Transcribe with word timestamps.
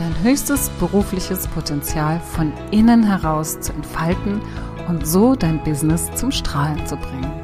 dein 0.00 0.22
höchstes 0.22 0.70
berufliches 0.80 1.46
Potenzial 1.48 2.20
von 2.20 2.52
innen 2.70 3.02
heraus 3.02 3.60
zu 3.60 3.72
entfalten 3.72 4.40
und 4.88 5.06
so 5.06 5.34
dein 5.34 5.62
Business 5.62 6.10
zum 6.14 6.32
Strahlen 6.32 6.86
zu 6.86 6.96
bringen. 6.96 7.39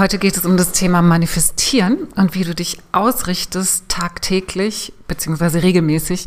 Heute 0.00 0.16
geht 0.16 0.38
es 0.38 0.46
um 0.46 0.56
das 0.56 0.72
Thema 0.72 1.02
Manifestieren 1.02 2.08
und 2.16 2.34
wie 2.34 2.44
du 2.44 2.54
dich 2.54 2.78
ausrichtest 2.90 3.86
tagtäglich 3.90 4.94
bzw. 5.08 5.58
regelmäßig 5.58 6.26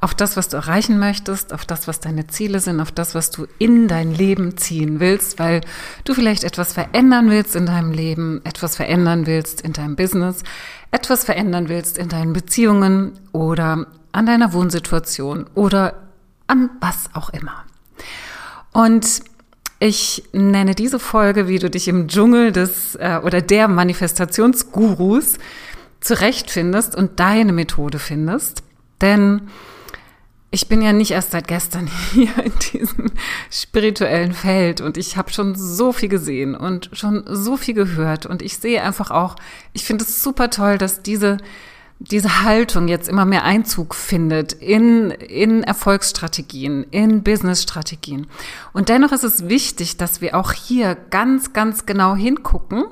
auf 0.00 0.12
das, 0.12 0.36
was 0.36 0.48
du 0.48 0.56
erreichen 0.56 0.98
möchtest, 0.98 1.52
auf 1.52 1.64
das, 1.64 1.86
was 1.86 2.00
deine 2.00 2.26
Ziele 2.26 2.58
sind, 2.58 2.80
auf 2.80 2.90
das, 2.90 3.14
was 3.14 3.30
du 3.30 3.46
in 3.60 3.86
dein 3.86 4.12
Leben 4.12 4.56
ziehen 4.56 4.98
willst, 4.98 5.38
weil 5.38 5.60
du 6.02 6.14
vielleicht 6.14 6.42
etwas 6.42 6.72
verändern 6.72 7.30
willst 7.30 7.54
in 7.54 7.64
deinem 7.64 7.92
Leben, 7.92 8.40
etwas 8.42 8.74
verändern 8.74 9.24
willst 9.28 9.60
in 9.60 9.72
deinem 9.72 9.94
Business, 9.94 10.42
etwas 10.90 11.22
verändern 11.22 11.68
willst 11.68 11.98
in 11.98 12.08
deinen 12.08 12.32
Beziehungen 12.32 13.20
oder 13.30 13.86
an 14.10 14.26
deiner 14.26 14.52
Wohnsituation 14.52 15.46
oder 15.54 15.94
an 16.48 16.70
was 16.80 17.08
auch 17.12 17.30
immer. 17.30 17.62
Und 18.72 19.22
ich 19.82 20.22
nenne 20.32 20.76
diese 20.76 21.00
Folge, 21.00 21.48
wie 21.48 21.58
du 21.58 21.68
dich 21.68 21.88
im 21.88 22.06
Dschungel 22.06 22.52
des 22.52 22.94
äh, 22.94 23.18
oder 23.24 23.40
der 23.40 23.66
Manifestationsgurus 23.66 25.38
zurechtfindest 25.98 26.94
und 26.94 27.18
deine 27.18 27.52
Methode 27.52 27.98
findest. 27.98 28.62
Denn 29.00 29.48
ich 30.52 30.68
bin 30.68 30.82
ja 30.82 30.92
nicht 30.92 31.10
erst 31.10 31.32
seit 31.32 31.48
gestern 31.48 31.88
hier 32.12 32.30
in 32.44 32.52
diesem 32.72 33.10
spirituellen 33.50 34.34
Feld 34.34 34.80
und 34.80 34.96
ich 34.96 35.16
habe 35.16 35.32
schon 35.32 35.56
so 35.56 35.92
viel 35.92 36.08
gesehen 36.08 36.54
und 36.54 36.90
schon 36.92 37.24
so 37.26 37.56
viel 37.56 37.74
gehört 37.74 38.24
und 38.24 38.40
ich 38.40 38.58
sehe 38.58 38.84
einfach 38.84 39.10
auch, 39.10 39.34
ich 39.72 39.82
finde 39.84 40.04
es 40.04 40.22
super 40.22 40.50
toll, 40.50 40.78
dass 40.78 41.02
diese 41.02 41.38
diese 41.98 42.42
Haltung 42.42 42.88
jetzt 42.88 43.08
immer 43.08 43.24
mehr 43.24 43.44
Einzug 43.44 43.94
findet 43.94 44.52
in, 44.54 45.10
in 45.10 45.62
Erfolgsstrategien, 45.62 46.84
in 46.90 47.22
Businessstrategien. 47.22 48.26
Und 48.72 48.88
dennoch 48.88 49.12
ist 49.12 49.24
es 49.24 49.48
wichtig, 49.48 49.96
dass 49.96 50.20
wir 50.20 50.36
auch 50.36 50.52
hier 50.52 50.96
ganz, 51.10 51.52
ganz 51.52 51.86
genau 51.86 52.16
hingucken, 52.16 52.84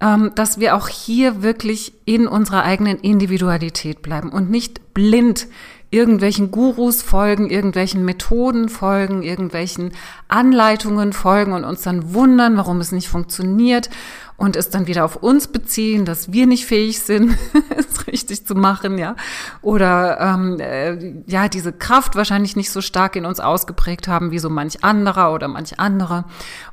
ähm, 0.00 0.32
dass 0.34 0.58
wir 0.58 0.74
auch 0.74 0.88
hier 0.88 1.42
wirklich 1.42 1.92
in 2.04 2.26
unserer 2.26 2.62
eigenen 2.62 2.98
Individualität 2.98 4.02
bleiben 4.02 4.30
und 4.30 4.50
nicht 4.50 4.94
blind 4.94 5.46
irgendwelchen 5.94 6.50
Gurus 6.50 7.02
folgen, 7.02 7.48
irgendwelchen 7.48 8.04
Methoden 8.04 8.68
folgen, 8.68 9.22
irgendwelchen 9.22 9.92
Anleitungen 10.26 11.12
folgen 11.12 11.52
und 11.52 11.64
uns 11.64 11.82
dann 11.82 12.12
wundern, 12.12 12.56
warum 12.56 12.80
es 12.80 12.90
nicht 12.90 13.08
funktioniert 13.08 13.90
und 14.36 14.56
es 14.56 14.70
dann 14.70 14.86
wieder 14.86 15.04
auf 15.04 15.16
uns 15.16 15.48
beziehen, 15.48 16.04
dass 16.04 16.32
wir 16.32 16.46
nicht 16.46 16.66
fähig 16.66 17.00
sind, 17.00 17.36
es 17.76 18.06
richtig 18.06 18.46
zu 18.46 18.54
machen, 18.54 18.98
ja, 18.98 19.16
oder 19.62 20.20
ähm, 20.20 20.60
äh, 20.60 21.22
ja 21.26 21.48
diese 21.48 21.72
Kraft 21.72 22.16
wahrscheinlich 22.16 22.56
nicht 22.56 22.70
so 22.70 22.80
stark 22.80 23.16
in 23.16 23.26
uns 23.26 23.40
ausgeprägt 23.40 24.08
haben 24.08 24.30
wie 24.30 24.38
so 24.38 24.50
manch 24.50 24.82
anderer 24.82 25.32
oder 25.32 25.48
manch 25.48 25.78
andere. 25.78 26.24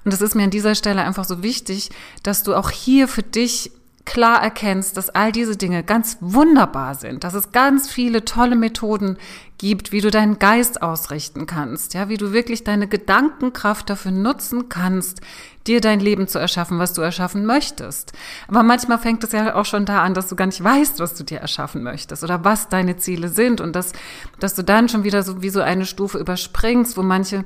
Und 0.04 0.14
es 0.14 0.22
ist 0.22 0.36
mir 0.36 0.44
an 0.44 0.50
dieser 0.50 0.76
Stelle 0.76 1.04
einfach 1.04 1.26
so 1.26 1.44
wichtig, 1.44 1.92
dass 2.24 2.44
du 2.44 2.56
auch 2.56 2.72
hier 2.72 3.08
für 3.08 3.24
dich 3.24 3.72
klar 4.06 4.42
erkennst, 4.42 4.98
dass 4.98 5.10
all 5.10 5.32
diese 5.32 5.58
Dinge 5.58 5.84
ganz 5.84 6.18
wunderbar 6.22 6.96
sind, 6.96 7.24
dass 7.24 7.34
es 7.34 7.52
ganz 7.52 7.90
viele 7.90 8.26
tolle 8.26 8.56
Methoden 8.56 9.18
gibt, 9.58 9.92
wie 9.92 10.02
du 10.02 10.10
deinen 10.10 10.40
Geist 10.40 10.82
ausrichten 10.82 11.46
kannst, 11.46 11.94
ja, 11.94 12.10
wie 12.10 12.18
du 12.18 12.34
wirklich 12.34 12.64
deine 12.64 12.88
Gedankenkraft 12.88 13.90
dafür 13.90 14.12
nutzen 14.12 14.70
kannst, 14.70 15.22
dir 15.68 15.82
dein 15.82 16.00
Leben 16.00 16.28
zu 16.28 16.40
erschaffen, 16.40 16.80
was 16.80 16.94
du 16.94 17.02
erschaffen 17.02 17.46
möchtest. 17.46 18.14
Aber 18.48 18.64
manchmal 18.64 18.98
fängt 18.98 19.24
es 19.24 19.32
ja 19.32 19.56
auch 19.56 19.66
schon 19.66 19.86
da 19.86 20.02
an, 20.02 20.14
dass 20.14 20.28
du 20.28 20.36
gar 20.36 20.48
nicht 20.48 20.64
weißt, 20.64 21.00
was 21.00 21.14
du 21.16 21.24
dir 21.24 21.40
erschaffen 21.40 21.84
möchtest 21.84 22.24
oder 22.24 22.44
was 22.44 22.70
deine 22.70 22.98
Ziele 22.98 23.30
sind 23.30 23.62
und 23.62 23.76
dass, 23.76 23.94
dass 24.40 24.56
du 24.56 24.64
dann 24.64 24.90
schon 24.90 25.04
wieder 25.04 25.24
so 25.24 25.42
wie 25.42 25.50
so 25.50 25.62
eine 25.62 25.86
Stufe 25.86 26.18
überspringst, 26.18 26.98
wo 26.98 27.04
manche 27.04 27.46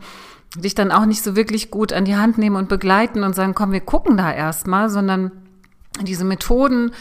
dich 0.55 0.75
dann 0.75 0.91
auch 0.91 1.05
nicht 1.05 1.23
so 1.23 1.35
wirklich 1.35 1.71
gut 1.71 1.91
an 1.91 2.05
die 2.05 2.15
Hand 2.15 2.37
nehmen 2.37 2.55
und 2.55 2.69
begleiten 2.69 3.23
und 3.23 3.35
sagen, 3.35 3.55
komm, 3.55 3.71
wir 3.71 3.81
gucken 3.81 4.17
da 4.17 4.31
erstmal, 4.31 4.89
sondern 4.89 5.31
diese 6.01 6.23
Methoden 6.23 6.91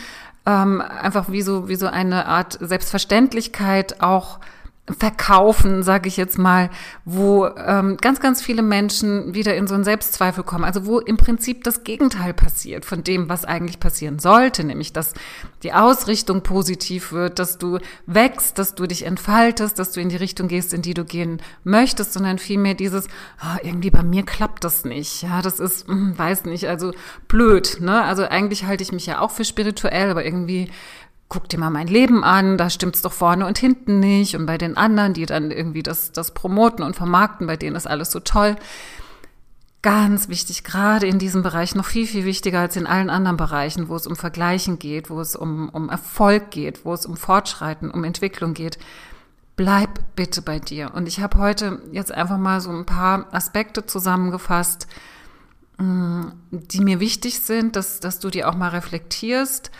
ähm, 0.46 0.80
einfach 0.80 1.30
wie 1.30 1.42
so, 1.42 1.68
wie 1.68 1.76
so 1.76 1.86
eine 1.86 2.26
Art 2.26 2.58
Selbstverständlichkeit 2.60 4.00
auch 4.00 4.40
verkaufen, 4.86 5.82
sage 5.82 6.08
ich 6.08 6.18
jetzt 6.18 6.36
mal, 6.38 6.68
wo 7.06 7.46
ähm, 7.46 7.96
ganz, 7.96 8.20
ganz 8.20 8.42
viele 8.42 8.60
Menschen 8.60 9.32
wieder 9.32 9.56
in 9.56 9.66
so 9.66 9.74
einen 9.74 9.84
Selbstzweifel 9.84 10.44
kommen. 10.44 10.64
Also 10.64 10.84
wo 10.84 10.98
im 10.98 11.16
Prinzip 11.16 11.64
das 11.64 11.84
Gegenteil 11.84 12.34
passiert 12.34 12.84
von 12.84 13.02
dem, 13.02 13.30
was 13.30 13.46
eigentlich 13.46 13.80
passieren 13.80 14.18
sollte, 14.18 14.62
nämlich 14.62 14.92
dass 14.92 15.14
die 15.62 15.72
Ausrichtung 15.72 16.42
positiv 16.42 17.12
wird, 17.12 17.38
dass 17.38 17.56
du 17.56 17.78
wächst, 18.04 18.58
dass 18.58 18.74
du 18.74 18.86
dich 18.86 19.06
entfaltest, 19.06 19.78
dass 19.78 19.92
du 19.92 20.00
in 20.00 20.10
die 20.10 20.16
Richtung 20.16 20.48
gehst, 20.48 20.74
in 20.74 20.82
die 20.82 20.92
du 20.94 21.06
gehen 21.06 21.40
möchtest, 21.62 22.12
sondern 22.12 22.38
vielmehr 22.38 22.74
dieses, 22.74 23.06
oh, 23.42 23.56
irgendwie 23.62 23.90
bei 23.90 24.02
mir 24.02 24.22
klappt 24.22 24.64
das 24.64 24.84
nicht. 24.84 25.22
Ja, 25.22 25.40
das 25.40 25.60
ist, 25.60 25.88
hm, 25.88 26.18
weiß 26.18 26.44
nicht, 26.44 26.68
also 26.68 26.92
blöd. 27.26 27.78
Ne? 27.80 28.02
Also 28.02 28.24
eigentlich 28.24 28.66
halte 28.66 28.82
ich 28.82 28.92
mich 28.92 29.06
ja 29.06 29.20
auch 29.20 29.30
für 29.30 29.46
spirituell, 29.46 30.10
aber 30.10 30.26
irgendwie 30.26 30.70
guck 31.28 31.48
dir 31.48 31.58
mal 31.58 31.70
mein 31.70 31.88
Leben 31.88 32.22
an, 32.22 32.58
da 32.58 32.70
stimmt's 32.70 33.02
doch 33.02 33.12
vorne 33.12 33.46
und 33.46 33.58
hinten 33.58 34.00
nicht. 34.00 34.36
Und 34.36 34.46
bei 34.46 34.58
den 34.58 34.76
anderen, 34.76 35.14
die 35.14 35.26
dann 35.26 35.50
irgendwie 35.50 35.82
das, 35.82 36.12
das 36.12 36.32
promoten 36.32 36.84
und 36.84 36.96
vermarkten, 36.96 37.46
bei 37.46 37.56
denen 37.56 37.76
ist 37.76 37.86
alles 37.86 38.10
so 38.10 38.20
toll. 38.20 38.56
Ganz 39.82 40.28
wichtig, 40.28 40.64
gerade 40.64 41.06
in 41.06 41.18
diesem 41.18 41.42
Bereich, 41.42 41.74
noch 41.74 41.84
viel, 41.84 42.06
viel 42.06 42.24
wichtiger 42.24 42.60
als 42.60 42.76
in 42.76 42.86
allen 42.86 43.10
anderen 43.10 43.36
Bereichen, 43.36 43.88
wo 43.88 43.96
es 43.96 44.06
um 44.06 44.16
Vergleichen 44.16 44.78
geht, 44.78 45.10
wo 45.10 45.20
es 45.20 45.36
um, 45.36 45.68
um 45.68 45.90
Erfolg 45.90 46.50
geht, 46.50 46.86
wo 46.86 46.94
es 46.94 47.04
um 47.04 47.16
Fortschreiten, 47.16 47.90
um 47.90 48.02
Entwicklung 48.04 48.54
geht. 48.54 48.78
Bleib 49.56 50.16
bitte 50.16 50.40
bei 50.40 50.58
dir. 50.58 50.94
Und 50.94 51.06
ich 51.06 51.20
habe 51.20 51.38
heute 51.38 51.82
jetzt 51.92 52.12
einfach 52.12 52.38
mal 52.38 52.60
so 52.60 52.70
ein 52.70 52.86
paar 52.86 53.32
Aspekte 53.34 53.84
zusammengefasst, 53.84 54.86
mm, 55.76 56.28
die 56.50 56.80
mir 56.80 56.98
wichtig 56.98 57.40
sind, 57.40 57.76
dass, 57.76 58.00
dass 58.00 58.20
du 58.20 58.30
die 58.30 58.44
auch 58.44 58.56
mal 58.56 58.70
reflektierst 58.70 59.70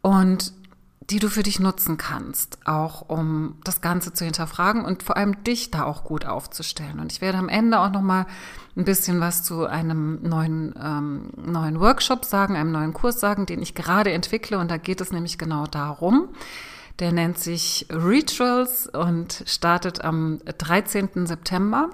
und 0.00 0.52
die 1.10 1.18
du 1.18 1.28
für 1.28 1.42
dich 1.42 1.60
nutzen 1.60 1.98
kannst, 1.98 2.58
auch 2.64 3.08
um 3.08 3.56
das 3.64 3.80
Ganze 3.80 4.12
zu 4.14 4.24
hinterfragen 4.24 4.84
und 4.84 5.02
vor 5.02 5.16
allem 5.16 5.44
dich 5.44 5.70
da 5.70 5.84
auch 5.84 6.04
gut 6.04 6.24
aufzustellen. 6.24 6.98
Und 6.98 7.12
ich 7.12 7.20
werde 7.20 7.38
am 7.38 7.48
Ende 7.48 7.78
auch 7.78 7.90
noch 7.90 8.00
mal 8.00 8.26
ein 8.76 8.84
bisschen 8.84 9.20
was 9.20 9.42
zu 9.42 9.66
einem 9.66 10.22
neuen 10.22 10.74
ähm, 10.82 11.30
neuen 11.36 11.78
Workshop 11.78 12.24
sagen, 12.24 12.56
einem 12.56 12.72
neuen 12.72 12.94
Kurs 12.94 13.20
sagen, 13.20 13.44
den 13.46 13.60
ich 13.60 13.74
gerade 13.74 14.12
entwickle. 14.12 14.58
Und 14.58 14.70
da 14.70 14.78
geht 14.78 15.00
es 15.00 15.12
nämlich 15.12 15.36
genau 15.36 15.66
darum. 15.66 16.28
Der 17.00 17.12
nennt 17.12 17.38
sich 17.38 17.86
Rituals 17.90 18.86
und 18.86 19.42
startet 19.46 20.02
am 20.04 20.40
13. 20.58 21.26
September. 21.26 21.90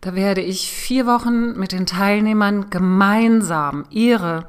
Da 0.00 0.14
werde 0.14 0.40
ich 0.40 0.70
vier 0.70 1.04
Wochen 1.06 1.58
mit 1.58 1.72
den 1.72 1.84
Teilnehmern 1.84 2.70
gemeinsam 2.70 3.84
ihre 3.90 4.46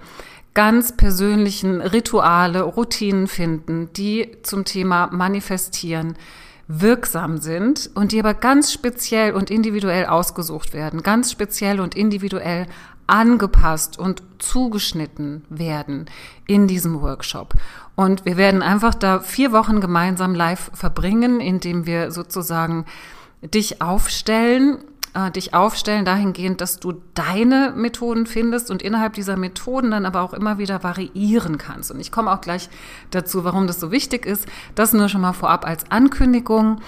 ganz 0.53 0.95
persönlichen 0.95 1.81
Rituale, 1.81 2.61
Routinen 2.61 3.27
finden, 3.27 3.91
die 3.93 4.37
zum 4.43 4.65
Thema 4.65 5.07
Manifestieren 5.11 6.15
wirksam 6.67 7.37
sind 7.37 7.89
und 7.95 8.11
die 8.11 8.19
aber 8.19 8.33
ganz 8.33 8.71
speziell 8.71 9.33
und 9.33 9.51
individuell 9.51 10.05
ausgesucht 10.05 10.73
werden, 10.73 11.03
ganz 11.03 11.31
speziell 11.31 11.79
und 11.79 11.95
individuell 11.95 12.67
angepasst 13.07 13.99
und 13.99 14.23
zugeschnitten 14.39 15.43
werden 15.49 16.05
in 16.47 16.67
diesem 16.67 17.01
Workshop. 17.01 17.55
Und 17.95 18.25
wir 18.25 18.37
werden 18.37 18.61
einfach 18.61 18.95
da 18.95 19.19
vier 19.19 19.51
Wochen 19.51 19.81
gemeinsam 19.81 20.33
live 20.33 20.71
verbringen, 20.73 21.41
indem 21.41 21.85
wir 21.85 22.11
sozusagen 22.11 22.85
dich 23.41 23.81
aufstellen 23.81 24.77
äh, 25.13 25.31
dich 25.31 25.53
aufstellen 25.53 26.05
dahingehend, 26.05 26.61
dass 26.61 26.79
du 26.79 27.01
deine 27.13 27.73
Methoden 27.75 28.25
findest 28.25 28.71
und 28.71 28.81
innerhalb 28.81 29.13
dieser 29.13 29.37
Methoden 29.37 29.91
dann 29.91 30.05
aber 30.05 30.21
auch 30.21 30.33
immer 30.33 30.57
wieder 30.57 30.83
variieren 30.83 31.57
kannst. 31.57 31.91
Und 31.91 31.99
ich 31.99 32.11
komme 32.11 32.31
auch 32.31 32.41
gleich 32.41 32.69
dazu, 33.11 33.43
warum 33.43 33.67
das 33.67 33.79
so 33.79 33.91
wichtig 33.91 34.25
ist. 34.25 34.47
Das 34.75 34.93
nur 34.93 35.09
schon 35.09 35.21
mal 35.21 35.33
vorab 35.33 35.65
als 35.65 35.89
Ankündigung. 35.91 36.81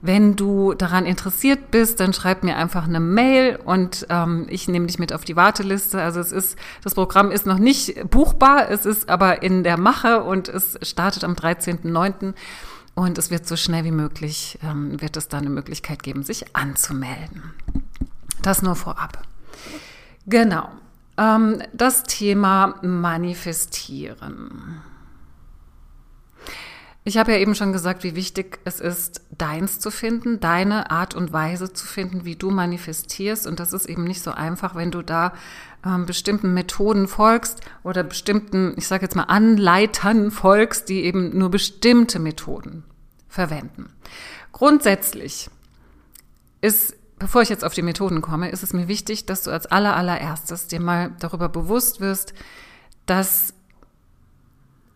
Wenn 0.00 0.36
du 0.36 0.74
daran 0.74 1.06
interessiert 1.06 1.72
bist, 1.72 1.98
dann 1.98 2.12
schreib 2.12 2.44
mir 2.44 2.56
einfach 2.56 2.86
eine 2.86 3.00
Mail 3.00 3.58
und 3.64 4.06
ähm, 4.10 4.46
ich 4.48 4.68
nehme 4.68 4.86
dich 4.86 5.00
mit 5.00 5.12
auf 5.12 5.24
die 5.24 5.34
Warteliste. 5.34 6.00
Also 6.00 6.20
es 6.20 6.30
ist, 6.30 6.56
das 6.84 6.94
Programm 6.94 7.32
ist 7.32 7.46
noch 7.46 7.58
nicht 7.58 8.08
buchbar, 8.08 8.70
es 8.70 8.86
ist 8.86 9.08
aber 9.08 9.42
in 9.42 9.64
der 9.64 9.76
Mache 9.76 10.22
und 10.22 10.48
es 10.48 10.78
startet 10.82 11.24
am 11.24 11.32
13.09. 11.32 12.34
Und 12.98 13.16
es 13.16 13.30
wird 13.30 13.46
so 13.46 13.54
schnell 13.54 13.84
wie 13.84 13.92
möglich, 13.92 14.58
ähm, 14.60 15.00
wird 15.00 15.16
es 15.16 15.28
da 15.28 15.38
eine 15.38 15.50
Möglichkeit 15.50 16.02
geben, 16.02 16.24
sich 16.24 16.56
anzumelden. 16.56 17.54
Das 18.42 18.62
nur 18.62 18.76
vorab. 18.76 19.26
Genau. 20.26 20.68
Ähm, 21.16 21.62
das 21.72 22.04
Thema 22.04 22.76
Manifestieren. 22.82 24.82
Ich 27.08 27.16
habe 27.16 27.32
ja 27.32 27.38
eben 27.38 27.54
schon 27.54 27.72
gesagt, 27.72 28.04
wie 28.04 28.14
wichtig 28.14 28.58
es 28.66 28.80
ist, 28.80 29.22
deins 29.30 29.80
zu 29.80 29.90
finden, 29.90 30.40
deine 30.40 30.90
Art 30.90 31.14
und 31.14 31.32
Weise 31.32 31.72
zu 31.72 31.86
finden, 31.86 32.26
wie 32.26 32.36
du 32.36 32.50
manifestierst. 32.50 33.46
Und 33.46 33.60
das 33.60 33.72
ist 33.72 33.86
eben 33.86 34.04
nicht 34.04 34.22
so 34.22 34.32
einfach, 34.32 34.74
wenn 34.74 34.90
du 34.90 35.00
da 35.00 35.32
ähm, 35.86 36.04
bestimmten 36.04 36.52
Methoden 36.52 37.08
folgst 37.08 37.62
oder 37.82 38.02
bestimmten, 38.02 38.74
ich 38.76 38.86
sage 38.86 39.04
jetzt 39.04 39.16
mal, 39.16 39.22
Anleitern 39.22 40.30
folgst, 40.30 40.90
die 40.90 41.04
eben 41.04 41.38
nur 41.38 41.50
bestimmte 41.50 42.18
Methoden 42.18 42.84
verwenden. 43.26 43.88
Grundsätzlich 44.52 45.48
ist, 46.60 46.94
bevor 47.18 47.42
ich 47.42 47.48
jetzt 47.48 47.64
auf 47.64 47.74
die 47.74 47.82
Methoden 47.82 48.20
komme, 48.20 48.50
ist 48.50 48.62
es 48.62 48.72
mir 48.72 48.88
wichtig, 48.88 49.26
dass 49.26 49.42
du 49.42 49.50
als 49.50 49.66
aller, 49.66 49.96
allererstes 49.96 50.66
dir 50.66 50.80
mal 50.80 51.12
darüber 51.18 51.48
bewusst 51.48 52.00
wirst, 52.00 52.34
dass 53.06 53.54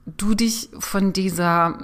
du 0.05 0.35
dich 0.35 0.69
von 0.79 1.13
dieser, 1.13 1.79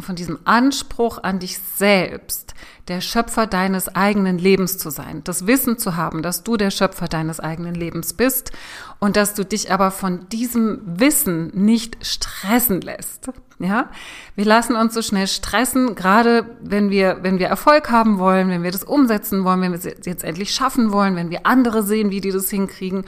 von 0.00 0.16
diesem 0.16 0.40
Anspruch 0.44 1.22
an 1.22 1.38
dich 1.38 1.58
selbst, 1.58 2.54
der 2.88 3.00
Schöpfer 3.00 3.46
deines 3.46 3.88
eigenen 3.94 4.38
Lebens 4.38 4.78
zu 4.78 4.90
sein, 4.90 5.22
das 5.24 5.46
Wissen 5.46 5.78
zu 5.78 5.96
haben, 5.96 6.22
dass 6.22 6.42
du 6.42 6.56
der 6.56 6.70
Schöpfer 6.70 7.06
deines 7.06 7.38
eigenen 7.38 7.74
Lebens 7.74 8.14
bist 8.14 8.50
und 8.98 9.16
dass 9.16 9.34
du 9.34 9.44
dich 9.44 9.72
aber 9.72 9.92
von 9.92 10.28
diesem 10.30 10.80
Wissen 10.84 11.48
nicht 11.54 12.04
stressen 12.04 12.80
lässt. 12.80 13.30
Ja, 13.62 13.90
wir 14.36 14.46
lassen 14.46 14.74
uns 14.74 14.94
so 14.94 15.02
schnell 15.02 15.26
stressen, 15.26 15.94
gerade 15.94 16.46
wenn 16.62 16.88
wir, 16.88 17.18
wenn 17.20 17.38
wir 17.38 17.48
Erfolg 17.48 17.90
haben 17.90 18.18
wollen, 18.18 18.48
wenn 18.48 18.62
wir 18.62 18.70
das 18.70 18.84
umsetzen 18.84 19.44
wollen, 19.44 19.60
wenn 19.60 19.72
wir 19.72 19.78
es 19.78 20.06
jetzt 20.06 20.24
endlich 20.24 20.54
schaffen 20.54 20.92
wollen, 20.92 21.14
wenn 21.14 21.28
wir 21.28 21.44
andere 21.44 21.82
sehen, 21.82 22.10
wie 22.10 22.22
die 22.22 22.30
das 22.30 22.48
hinkriegen 22.48 23.04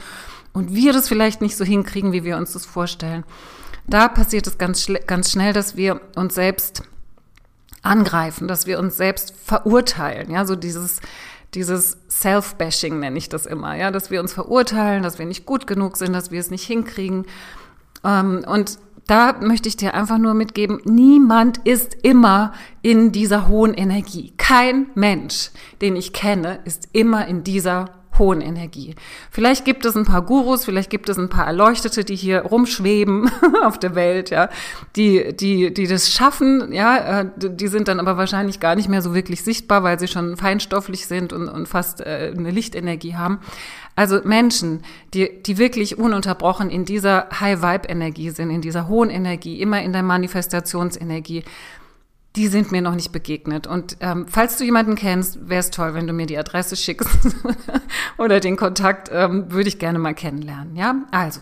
und 0.53 0.75
wir 0.75 0.93
das 0.93 1.07
vielleicht 1.07 1.41
nicht 1.41 1.57
so 1.57 1.65
hinkriegen, 1.65 2.13
wie 2.13 2.23
wir 2.23 2.37
uns 2.37 2.53
das 2.53 2.67
vorstellen. 2.67 3.23
Da 3.87 4.07
passiert 4.07 4.45
es 4.45 4.59
ganz, 4.59 4.85
ganz 5.07 5.31
schnell, 5.31 5.53
dass 5.53 5.75
wir 5.75 5.99
uns 6.15 6.35
selbst 6.35 6.83
angreifen, 7.81 8.47
dass 8.47 8.67
wir 8.67 8.77
uns 8.77 8.95
selbst 8.95 9.33
verurteilen. 9.43 10.29
Ja, 10.29 10.45
so 10.45 10.55
dieses, 10.55 10.99
dieses 11.55 11.97
Self-Bashing 12.11 12.99
nenne 12.99 13.17
ich 13.17 13.27
das 13.27 13.47
immer. 13.47 13.75
Ja, 13.75 13.89
dass 13.89 14.11
wir 14.11 14.21
uns 14.21 14.33
verurteilen, 14.33 15.01
dass 15.01 15.17
wir 15.17 15.25
nicht 15.25 15.47
gut 15.47 15.65
genug 15.65 15.97
sind, 15.97 16.13
dass 16.13 16.29
wir 16.29 16.39
es 16.39 16.51
nicht 16.51 16.65
hinkriegen. 16.67 17.25
Ähm, 18.03 18.45
und 18.47 18.77
da 19.07 19.37
möchte 19.41 19.67
ich 19.67 19.77
dir 19.77 19.93
einfach 19.93 20.17
nur 20.17 20.33
mitgeben, 20.33 20.79
niemand 20.85 21.59
ist 21.59 21.97
immer 22.03 22.53
in 22.81 23.11
dieser 23.11 23.47
hohen 23.47 23.73
Energie. 23.73 24.33
Kein 24.37 24.87
Mensch, 24.95 25.51
den 25.81 25.95
ich 25.95 26.13
kenne, 26.13 26.59
ist 26.65 26.89
immer 26.93 27.27
in 27.27 27.43
dieser 27.43 28.02
hohen 28.17 28.41
Energie. 28.41 28.95
Vielleicht 29.31 29.65
gibt 29.65 29.85
es 29.85 29.95
ein 29.95 30.05
paar 30.05 30.21
Gurus, 30.21 30.65
vielleicht 30.65 30.89
gibt 30.89 31.09
es 31.09 31.17
ein 31.17 31.29
paar 31.29 31.47
Erleuchtete, 31.47 32.03
die 32.03 32.15
hier 32.15 32.41
rumschweben 32.41 33.31
auf 33.63 33.79
der 33.79 33.95
Welt, 33.95 34.29
ja, 34.29 34.49
die, 34.95 35.35
die, 35.35 35.73
die 35.73 35.87
das 35.87 36.11
schaffen, 36.11 36.71
ja, 36.71 37.21
äh, 37.21 37.25
die 37.37 37.67
sind 37.67 37.87
dann 37.87 37.99
aber 37.99 38.17
wahrscheinlich 38.17 38.59
gar 38.59 38.75
nicht 38.75 38.89
mehr 38.89 39.01
so 39.01 39.13
wirklich 39.13 39.43
sichtbar, 39.43 39.83
weil 39.83 39.99
sie 39.99 40.07
schon 40.07 40.37
feinstofflich 40.37 41.07
sind 41.07 41.33
und, 41.33 41.49
und 41.49 41.67
fast 41.67 42.01
äh, 42.01 42.33
eine 42.35 42.51
Lichtenergie 42.51 43.15
haben. 43.15 43.39
Also 43.95 44.21
Menschen, 44.23 44.81
die, 45.13 45.41
die 45.43 45.57
wirklich 45.57 45.99
ununterbrochen 45.99 46.69
in 46.69 46.83
dieser 46.85 47.27
High-Vibe-Energie 47.39 48.31
sind, 48.31 48.49
in 48.49 48.61
dieser 48.61 48.87
hohen 48.87 49.11
Energie, 49.11 49.61
immer 49.61 49.81
in 49.83 49.93
der 49.93 50.01
Manifestationsenergie, 50.01 51.43
die 52.35 52.47
sind 52.47 52.71
mir 52.71 52.81
noch 52.81 52.95
nicht 52.95 53.11
begegnet. 53.11 53.67
Und 53.67 53.97
ähm, 53.99 54.25
falls 54.27 54.57
du 54.57 54.63
jemanden 54.63 54.95
kennst, 54.95 55.47
wäre 55.47 55.59
es 55.59 55.69
toll, 55.69 55.93
wenn 55.93 56.07
du 56.07 56.13
mir 56.13 56.25
die 56.25 56.37
Adresse 56.37 56.75
schickst 56.75 57.09
oder 58.17 58.39
den 58.39 58.57
Kontakt, 58.57 59.09
ähm, 59.11 59.51
würde 59.51 59.69
ich 59.69 59.79
gerne 59.79 59.99
mal 59.99 60.15
kennenlernen. 60.15 60.75
Ja, 60.75 60.95
also 61.11 61.41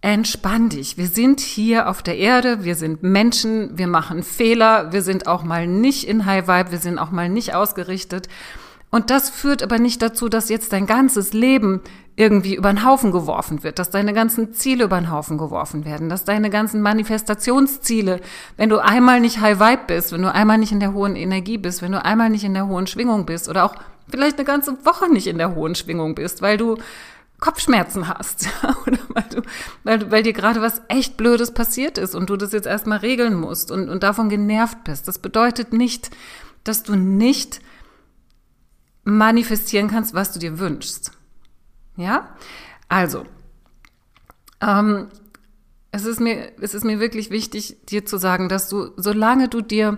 entspann 0.00 0.68
dich. 0.68 0.98
Wir 0.98 1.06
sind 1.06 1.40
hier 1.40 1.88
auf 1.88 2.02
der 2.02 2.18
Erde, 2.18 2.62
wir 2.62 2.74
sind 2.74 3.02
Menschen, 3.02 3.78
wir 3.78 3.86
machen 3.86 4.22
Fehler, 4.22 4.92
wir 4.92 5.00
sind 5.00 5.26
auch 5.26 5.42
mal 5.42 5.66
nicht 5.66 6.06
in 6.06 6.26
High 6.26 6.46
Vibe, 6.46 6.72
wir 6.72 6.78
sind 6.78 6.98
auch 6.98 7.10
mal 7.10 7.30
nicht 7.30 7.54
ausgerichtet. 7.54 8.28
Und 8.94 9.10
das 9.10 9.28
führt 9.28 9.64
aber 9.64 9.80
nicht 9.80 10.02
dazu, 10.02 10.28
dass 10.28 10.48
jetzt 10.48 10.72
dein 10.72 10.86
ganzes 10.86 11.32
Leben 11.32 11.80
irgendwie 12.14 12.54
über 12.54 12.72
den 12.72 12.84
Haufen 12.84 13.10
geworfen 13.10 13.64
wird, 13.64 13.80
dass 13.80 13.90
deine 13.90 14.12
ganzen 14.12 14.54
Ziele 14.54 14.84
über 14.84 15.00
den 15.00 15.10
Haufen 15.10 15.36
geworfen 15.36 15.84
werden, 15.84 16.08
dass 16.08 16.22
deine 16.22 16.48
ganzen 16.48 16.80
Manifestationsziele, 16.80 18.20
wenn 18.56 18.68
du 18.68 18.78
einmal 18.78 19.18
nicht 19.18 19.40
High 19.40 19.58
Vibe 19.58 19.82
bist, 19.88 20.12
wenn 20.12 20.22
du 20.22 20.32
einmal 20.32 20.58
nicht 20.58 20.70
in 20.70 20.78
der 20.78 20.92
hohen 20.92 21.16
Energie 21.16 21.58
bist, 21.58 21.82
wenn 21.82 21.90
du 21.90 22.04
einmal 22.04 22.30
nicht 22.30 22.44
in 22.44 22.54
der 22.54 22.68
hohen 22.68 22.86
Schwingung 22.86 23.26
bist 23.26 23.48
oder 23.48 23.64
auch 23.64 23.74
vielleicht 24.08 24.38
eine 24.38 24.44
ganze 24.44 24.86
Woche 24.86 25.12
nicht 25.12 25.26
in 25.26 25.38
der 25.38 25.56
hohen 25.56 25.74
Schwingung 25.74 26.14
bist, 26.14 26.40
weil 26.40 26.56
du 26.56 26.76
Kopfschmerzen 27.40 28.06
hast 28.06 28.46
oder 28.86 28.98
weil, 29.08 29.24
du, 29.28 29.42
weil, 29.82 30.10
weil 30.12 30.22
dir 30.22 30.34
gerade 30.34 30.62
was 30.62 30.82
echt 30.86 31.16
Blödes 31.16 31.50
passiert 31.50 31.98
ist 31.98 32.14
und 32.14 32.30
du 32.30 32.36
das 32.36 32.52
jetzt 32.52 32.68
erstmal 32.68 32.98
regeln 32.98 33.34
musst 33.34 33.72
und, 33.72 33.88
und 33.88 34.04
davon 34.04 34.28
genervt 34.28 34.84
bist. 34.84 35.08
Das 35.08 35.18
bedeutet 35.18 35.72
nicht, 35.72 36.10
dass 36.62 36.84
du 36.84 36.94
nicht 36.94 37.60
manifestieren 39.04 39.88
kannst, 39.88 40.14
was 40.14 40.32
du 40.32 40.38
dir 40.38 40.58
wünschst. 40.58 41.12
Ja? 41.96 42.34
Also, 42.88 43.24
ähm, 44.60 45.08
es 45.92 46.04
ist 46.04 46.20
mir, 46.20 46.52
es 46.60 46.74
ist 46.74 46.84
mir 46.84 46.98
wirklich 46.98 47.30
wichtig, 47.30 47.76
dir 47.86 48.04
zu 48.04 48.18
sagen, 48.18 48.48
dass 48.48 48.68
du, 48.68 48.90
solange 48.96 49.48
du 49.48 49.60
dir 49.60 49.96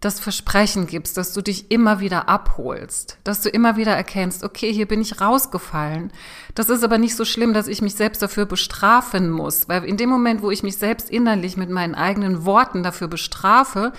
das 0.00 0.20
Versprechen 0.20 0.86
gibst, 0.86 1.16
dass 1.16 1.32
du 1.32 1.42
dich 1.42 1.70
immer 1.70 2.00
wieder 2.00 2.28
abholst, 2.28 3.18
dass 3.24 3.40
du 3.40 3.48
immer 3.48 3.76
wieder 3.76 3.92
erkennst, 3.92 4.44
okay, 4.44 4.72
hier 4.72 4.86
bin 4.86 5.00
ich 5.00 5.20
rausgefallen. 5.20 6.12
Das 6.54 6.68
ist 6.68 6.84
aber 6.84 6.98
nicht 6.98 7.16
so 7.16 7.24
schlimm, 7.24 7.54
dass 7.54 7.66
ich 7.66 7.80
mich 7.80 7.94
selbst 7.94 8.22
dafür 8.22 8.44
bestrafen 8.44 9.30
muss, 9.30 9.68
weil 9.68 9.84
in 9.84 9.96
dem 9.96 10.10
Moment, 10.10 10.42
wo 10.42 10.50
ich 10.50 10.62
mich 10.62 10.76
selbst 10.76 11.10
innerlich 11.10 11.56
mit 11.56 11.70
meinen 11.70 11.94
eigenen 11.94 12.44
Worten 12.44 12.82
dafür 12.82 13.08
bestrafe, 13.08 13.92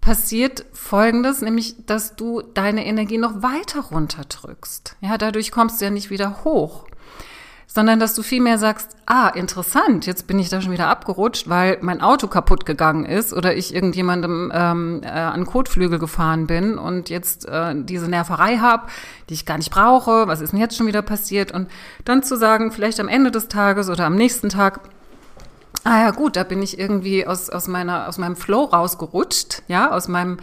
passiert 0.00 0.64
Folgendes, 0.72 1.42
nämlich, 1.42 1.74
dass 1.86 2.16
du 2.16 2.42
deine 2.42 2.86
Energie 2.86 3.18
noch 3.18 3.42
weiter 3.42 3.80
runterdrückst. 3.80 4.96
Ja, 5.00 5.18
dadurch 5.18 5.50
kommst 5.50 5.80
du 5.80 5.84
ja 5.84 5.90
nicht 5.90 6.10
wieder 6.10 6.44
hoch, 6.44 6.86
sondern 7.66 8.00
dass 8.00 8.14
du 8.14 8.22
vielmehr 8.22 8.58
sagst, 8.58 8.96
ah, 9.04 9.28
interessant, 9.28 10.06
jetzt 10.06 10.26
bin 10.26 10.38
ich 10.38 10.48
da 10.48 10.60
schon 10.60 10.72
wieder 10.72 10.88
abgerutscht, 10.88 11.48
weil 11.48 11.78
mein 11.82 12.00
Auto 12.00 12.26
kaputt 12.26 12.64
gegangen 12.64 13.04
ist 13.04 13.34
oder 13.34 13.54
ich 13.54 13.74
irgendjemandem 13.74 14.50
ähm, 14.54 15.02
äh, 15.04 15.08
an 15.08 15.44
Kotflügel 15.44 15.98
gefahren 15.98 16.46
bin 16.46 16.78
und 16.78 17.10
jetzt 17.10 17.46
äh, 17.46 17.74
diese 17.76 18.08
Nerverei 18.08 18.56
habe, 18.56 18.88
die 19.28 19.34
ich 19.34 19.46
gar 19.46 19.58
nicht 19.58 19.70
brauche, 19.70 20.26
was 20.26 20.40
ist 20.40 20.52
denn 20.52 20.60
jetzt 20.60 20.76
schon 20.76 20.86
wieder 20.86 21.02
passiert? 21.02 21.52
Und 21.52 21.70
dann 22.04 22.22
zu 22.22 22.36
sagen, 22.36 22.72
vielleicht 22.72 23.00
am 23.00 23.08
Ende 23.08 23.30
des 23.30 23.48
Tages 23.48 23.90
oder 23.90 24.06
am 24.06 24.16
nächsten 24.16 24.48
Tag, 24.48 24.80
ah 25.84 26.00
ja 26.00 26.10
gut, 26.10 26.36
da 26.36 26.44
bin 26.44 26.62
ich 26.62 26.78
irgendwie 26.78 27.26
aus, 27.26 27.50
aus, 27.50 27.68
meiner, 27.68 28.08
aus 28.08 28.18
meinem 28.18 28.36
Flow 28.36 28.64
rausgerutscht, 28.64 29.62
ja, 29.68 29.90
aus 29.90 30.08
meinem 30.08 30.38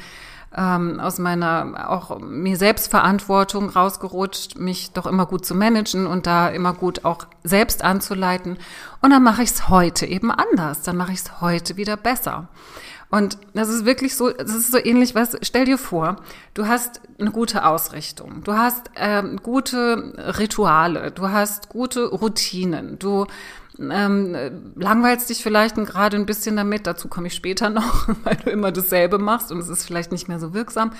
ähm, 0.57 0.99
aus 0.99 1.19
meiner 1.19 1.89
auch 1.89 2.19
mir 2.19 2.55
Selbstverantwortung 2.55 3.69
rausgerutscht, 3.69 4.57
mich 4.57 4.91
doch 4.91 5.05
immer 5.05 5.25
gut 5.25 5.45
zu 5.45 5.53
managen 5.53 6.07
und 6.07 6.27
da 6.27 6.47
immer 6.47 6.73
gut 6.73 7.03
auch 7.03 7.27
selbst 7.43 7.83
anzuleiten. 7.83 8.57
Und 9.01 9.09
dann 9.09 9.23
mache 9.23 9.43
ich 9.43 9.49
es 9.49 9.69
heute 9.69 10.05
eben 10.05 10.31
anders. 10.31 10.81
Dann 10.83 10.95
mache 10.95 11.11
ich 11.11 11.19
es 11.19 11.41
heute 11.41 11.75
wieder 11.75 11.97
besser. 11.97 12.47
Und 13.11 13.37
das 13.53 13.69
ist 13.69 13.85
wirklich 13.85 14.15
so, 14.15 14.31
das 14.31 14.55
ist 14.55 14.71
so 14.71 14.77
ähnlich, 14.77 15.13
was, 15.13 15.37
stell 15.41 15.65
dir 15.65 15.77
vor, 15.77 16.17
du 16.53 16.67
hast 16.67 17.01
eine 17.19 17.31
gute 17.31 17.65
Ausrichtung, 17.65 18.43
du 18.43 18.53
hast 18.53 18.89
ähm, 18.95 19.39
gute 19.43 20.13
Rituale, 20.39 21.11
du 21.11 21.29
hast 21.29 21.69
gute 21.69 22.07
Routinen, 22.07 22.97
du 22.97 23.25
ähm, 23.79 24.73
langweilst 24.75 25.29
dich 25.29 25.43
vielleicht 25.43 25.75
gerade 25.75 26.17
ein 26.17 26.25
bisschen 26.25 26.55
damit, 26.55 26.87
dazu 26.87 27.07
komme 27.07 27.27
ich 27.27 27.33
später 27.33 27.69
noch, 27.69 28.07
weil 28.23 28.35
du 28.37 28.49
immer 28.49 28.71
dasselbe 28.71 29.17
machst 29.17 29.51
und 29.51 29.59
es 29.59 29.69
ist 29.69 29.85
vielleicht 29.85 30.11
nicht 30.11 30.27
mehr 30.27 30.39
so 30.39 30.53
wirksam. 30.53 30.91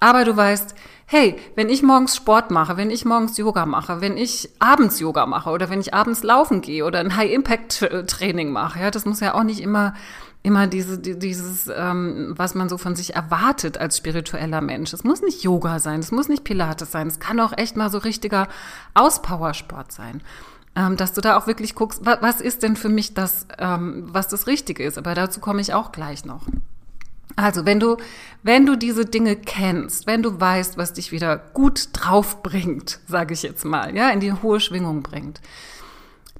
Aber 0.00 0.24
du 0.24 0.36
weißt, 0.36 0.74
hey, 1.06 1.36
wenn 1.56 1.68
ich 1.68 1.82
morgens 1.82 2.14
Sport 2.14 2.52
mache, 2.52 2.76
wenn 2.76 2.90
ich 2.90 3.04
morgens 3.04 3.36
Yoga 3.36 3.66
mache, 3.66 4.00
wenn 4.00 4.16
ich 4.16 4.48
abends 4.60 5.00
Yoga 5.00 5.26
mache 5.26 5.50
oder 5.50 5.70
wenn 5.70 5.80
ich 5.80 5.92
abends 5.92 6.22
laufen 6.22 6.60
gehe 6.60 6.84
oder 6.84 7.00
ein 7.00 7.16
High-Impact-Training 7.16 8.50
mache, 8.50 8.80
ja, 8.80 8.90
das 8.90 9.06
muss 9.06 9.20
ja 9.20 9.34
auch 9.34 9.42
nicht 9.42 9.60
immer 9.60 9.94
immer 10.44 10.68
diese, 10.68 10.98
dieses, 10.98 11.68
ähm, 11.74 12.32
was 12.36 12.54
man 12.54 12.68
so 12.68 12.78
von 12.78 12.94
sich 12.94 13.16
erwartet 13.16 13.76
als 13.76 13.96
spiritueller 13.96 14.60
Mensch. 14.60 14.92
Es 14.92 15.02
muss 15.02 15.20
nicht 15.20 15.42
Yoga 15.42 15.80
sein, 15.80 15.98
es 15.98 16.12
muss 16.12 16.28
nicht 16.28 16.44
Pilates 16.44 16.92
sein, 16.92 17.08
es 17.08 17.18
kann 17.18 17.40
auch 17.40 17.52
echt 17.56 17.76
mal 17.76 17.90
so 17.90 17.98
richtiger 17.98 18.46
Auspowersport 18.94 19.90
sein 19.90 20.22
dass 20.96 21.12
du 21.12 21.20
da 21.20 21.36
auch 21.36 21.46
wirklich 21.46 21.74
guckst, 21.74 22.04
was, 22.04 22.22
was 22.22 22.40
ist 22.40 22.62
denn 22.62 22.76
für 22.76 22.88
mich 22.88 23.14
das, 23.14 23.46
ähm, 23.58 24.06
was 24.12 24.28
das 24.28 24.46
Richtige 24.46 24.84
ist. 24.84 24.98
Aber 24.98 25.14
dazu 25.14 25.40
komme 25.40 25.60
ich 25.60 25.74
auch 25.74 25.92
gleich 25.92 26.24
noch. 26.24 26.42
Also, 27.36 27.66
wenn 27.66 27.78
du, 27.78 27.96
wenn 28.42 28.66
du 28.66 28.76
diese 28.76 29.04
Dinge 29.04 29.36
kennst, 29.36 30.06
wenn 30.06 30.22
du 30.22 30.40
weißt, 30.40 30.76
was 30.76 30.92
dich 30.92 31.12
wieder 31.12 31.36
gut 31.36 31.90
drauf 31.92 32.42
bringt, 32.42 33.00
sage 33.06 33.34
ich 33.34 33.42
jetzt 33.42 33.64
mal, 33.64 33.94
ja, 33.96 34.10
in 34.10 34.20
die 34.20 34.32
hohe 34.32 34.60
Schwingung 34.60 35.02
bringt, 35.02 35.40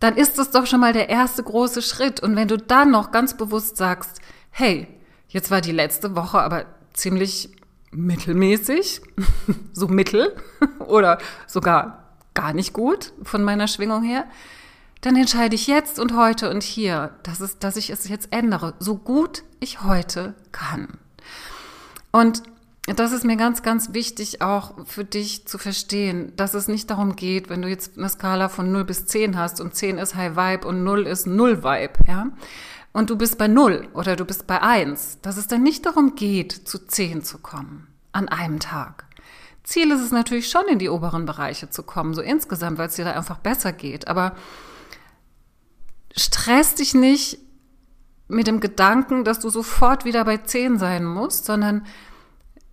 dann 0.01 0.17
ist 0.17 0.39
das 0.39 0.51
doch 0.51 0.67
schon 0.67 0.81
mal 0.81 0.93
der 0.93 1.09
erste 1.09 1.43
große 1.43 1.83
Schritt. 1.83 2.21
Und 2.21 2.37
wenn 2.37 2.49
du 2.49 2.57
dann 2.57 2.91
noch 2.91 3.11
ganz 3.11 3.37
bewusst 3.37 3.77
sagst, 3.77 4.21
hey, 4.51 4.89
jetzt 5.29 5.51
war 5.51 5.61
die 5.61 5.73
letzte 5.73 6.17
Woche 6.17 6.41
aber 6.41 6.67
ziemlich 6.95 7.51
mittelmäßig, 7.91 9.01
so 9.73 9.89
mittel 9.89 10.37
oder 10.79 11.19
sogar 11.47 12.08
gar 12.39 12.53
nicht 12.53 12.73
gut 12.73 13.13
von 13.25 13.43
meiner 13.43 13.67
Schwingung 13.67 14.05
her, 14.05 14.25
dann 15.01 15.17
entscheide 15.17 15.57
ich 15.57 15.67
jetzt 15.67 15.99
und 15.99 16.17
heute 16.17 16.51
und 16.51 16.63
hier, 16.63 17.11
dass, 17.25 17.41
es, 17.41 17.59
dass 17.59 17.77
ich 17.77 17.91
es 17.91 18.09
jetzt 18.09 18.33
ändere, 18.33 18.75
so 18.79 18.97
gut 18.97 19.43
ich 19.59 19.83
heute 19.83 20.35
kann. 20.53 20.99
Und 22.13 22.45
das 22.87 23.11
ist 23.11 23.25
mir 23.25 23.37
ganz, 23.37 23.63
ganz 23.63 23.93
wichtig 23.93 24.41
auch 24.41 24.87
für 24.87 25.05
dich 25.05 25.49
zu 25.49 25.59
verstehen, 25.59 26.33
dass 26.37 26.55
es 26.55 26.69
nicht 26.69 26.91
darum 26.91 27.17
geht, 27.17 27.49
wenn 27.49 27.61
du 27.61 27.69
jetzt 27.69 27.99
eine 27.99 28.09
Skala 28.09 28.49
von 28.49 28.71
0 28.71 28.85
bis 28.85 29.07
10 29.07 29.37
hast 29.37 29.61
und 29.61 29.75
10 29.75 29.99
ist 29.99 30.15
High 30.15 30.37
Vibe 30.37 30.69
und 30.69 30.85
0 30.85 31.09
ist 31.09 31.27
Null 31.27 31.65
Vibe, 31.65 31.95
ja, 32.07 32.29
und 32.93 33.11
du 33.11 33.17
bist 33.17 33.37
bei 33.37 33.49
0 33.49 33.89
oder 33.95 34.15
du 34.15 34.25
bist 34.25 34.47
bei 34.47 34.63
1, 34.63 35.23
dass 35.23 35.37
es 35.37 35.49
dann 35.49 35.65
nicht 35.65 35.87
darum 35.87 36.15
geht, 36.15 36.53
zu 36.53 36.79
10 36.79 37.25
zu 37.25 37.39
kommen 37.39 37.89
an 38.13 38.29
einem 38.29 38.61
Tag. 38.61 39.08
Ziel 39.69 39.91
ist 39.91 40.01
es 40.01 40.13
natürlich 40.13 40.49
schon, 40.49 40.67
in 40.67 40.79
die 40.79 40.89
oberen 40.89 41.27
Bereiche 41.27 41.69
zu 41.69 41.83
kommen, 41.83 42.15
so 42.15 42.23
insgesamt, 42.23 42.79
weil 42.79 42.89
es 42.89 42.95
dir 42.95 43.05
da 43.05 43.13
einfach 43.13 43.37
besser 43.37 43.71
geht. 43.71 44.09
Aber 44.09 44.35
stress 46.17 46.75
dich 46.75 46.95
nicht 46.95 47.39
mit 48.29 48.47
dem 48.47 48.61
Gedanken, 48.61 49.25
dass 49.25 49.41
du 49.41 49.51
sofort 49.51 50.07
wieder 50.07 50.25
bei 50.25 50.39
10 50.39 50.79
sein 50.79 51.05
musst, 51.05 51.45
sondern 51.45 51.85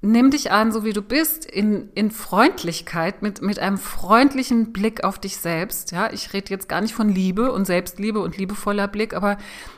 nimm 0.01 0.31
dich 0.31 0.51
an, 0.51 0.71
so 0.71 0.83
wie 0.83 0.93
du 0.93 1.01
bist, 1.01 1.45
in, 1.45 1.89
in 1.95 2.11
Freundlichkeit, 2.11 3.21
mit, 3.21 3.41
mit 3.41 3.59
einem 3.59 3.77
freundlichen 3.77 4.71
Blick 4.71 5.03
auf 5.03 5.19
dich 5.19 5.37
selbst. 5.37 5.91
Ja, 5.91 6.11
ich 6.11 6.33
rede 6.33 6.49
jetzt 6.49 6.69
gar 6.69 6.81
nicht 6.81 6.93
von 6.93 7.09
Liebe 7.09 7.51
und 7.51 7.65
Selbstliebe 7.65 8.19
und 8.19 8.37
liebevoller 8.37 8.87
Blick, 8.87 9.13
aber 9.13 9.37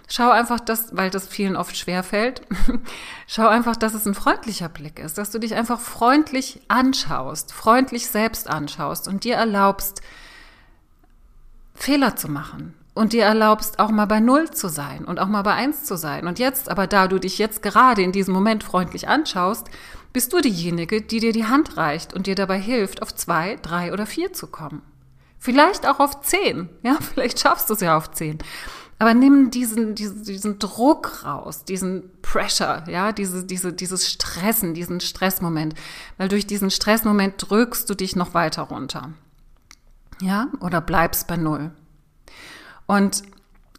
schau 0.10 0.30
einfach, 0.30 0.60
dass, 0.60 0.96
weil 0.96 1.10
das 1.10 1.28
vielen 1.28 1.56
oft 1.56 1.78
schwer 1.78 2.04
fällt, 2.04 2.42
schau 3.28 3.48
einfach, 3.48 3.76
dass 3.76 3.94
es 3.94 4.06
ein 4.06 4.16
freundlicher 4.16 4.70
Blick 4.70 5.00
ist, 5.00 5.18
dass 5.18 5.32
du 5.32 5.40
dich 5.40 5.56
einfach 5.56 5.80
freundlich 5.80 6.62
anschaust, 6.68 7.54
freundlich 7.54 8.08
selbst 8.08 8.50
anschaust 8.50 9.08
und 9.08 9.24
dir 9.24 9.36
erlaubst, 9.36 10.02
Fehler 11.74 12.16
zu 12.16 12.30
machen 12.30 12.74
und 12.98 13.14
dir 13.14 13.24
erlaubst, 13.24 13.80
auch 13.80 13.92
mal 13.92 14.08
bei 14.08 14.20
Null 14.20 14.50
zu 14.50 14.68
sein 14.68 15.06
und 15.06 15.20
auch 15.20 15.28
mal 15.28 15.44
bei 15.44 15.54
Eins 15.54 15.84
zu 15.84 15.96
sein. 15.96 16.26
Und 16.26 16.40
jetzt 16.40 16.70
aber, 16.70 16.88
da 16.88 17.08
du 17.08 17.20
dich 17.20 17.38
jetzt 17.38 17.62
gerade 17.62 18.02
in 18.02 18.12
diesem 18.12 18.34
Moment 18.34 18.64
freundlich 18.64 19.08
anschaust, 19.08 19.70
bist 20.14 20.34
du 20.34 20.42
diejenige, 20.42 21.02
die 21.02 21.20
dir 21.20 21.34
die 21.34 21.46
Hand 21.46 21.78
reicht 21.78 22.14
und 22.14 22.28
dir 22.28 22.36
dabei 22.36 22.60
hilft, 22.60 23.02
auf 23.02 23.14
zwei, 23.14 23.58
drei 23.62 23.94
oder 23.94 24.06
vier 24.06 24.34
zu 24.34 24.48
kommen. 24.48 24.82
Vielleicht 25.40 25.88
auch 25.88 26.00
auf 26.00 26.22
zehn. 26.22 26.70
Ja, 26.84 26.98
vielleicht 27.14 27.40
schaffst 27.40 27.70
du 27.70 27.74
es 27.74 27.82
ja 27.82 27.98
auf 27.98 28.12
zehn. 28.12 28.40
Aber 29.00 29.14
nimm 29.14 29.52
diesen, 29.52 29.94
diesen, 29.94 30.24
diesen 30.24 30.58
Druck 30.58 31.24
raus, 31.24 31.64
diesen 31.64 32.10
Pressure, 32.24 32.84
ja, 32.88 33.12
diese, 33.12 33.46
diese, 33.46 33.72
dieses 33.72 34.10
Stressen, 34.12 34.74
diesen 34.74 35.02
Stressmoment. 35.02 35.76
Weil 36.18 36.30
durch 36.30 36.48
diesen 36.48 36.72
Stressmoment 36.72 37.36
drückst 37.38 37.88
du 37.90 37.94
dich 37.94 38.16
noch 38.16 38.34
weiter 38.34 38.64
runter. 38.64 39.12
Ja, 40.20 40.48
oder 40.62 40.82
bleibst 40.82 41.28
bei 41.28 41.38
Null. 41.38 41.72
Und 42.88 43.22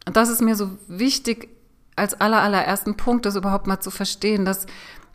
das 0.05 0.29
ist 0.29 0.41
mir 0.41 0.55
so 0.55 0.77
wichtig, 0.87 1.49
als 1.97 2.19
aller, 2.19 2.41
allerersten 2.41 2.95
Punkt, 2.95 3.25
das 3.25 3.35
überhaupt 3.35 3.67
mal 3.67 3.81
zu 3.81 3.91
verstehen, 3.91 4.45
dass, 4.45 4.67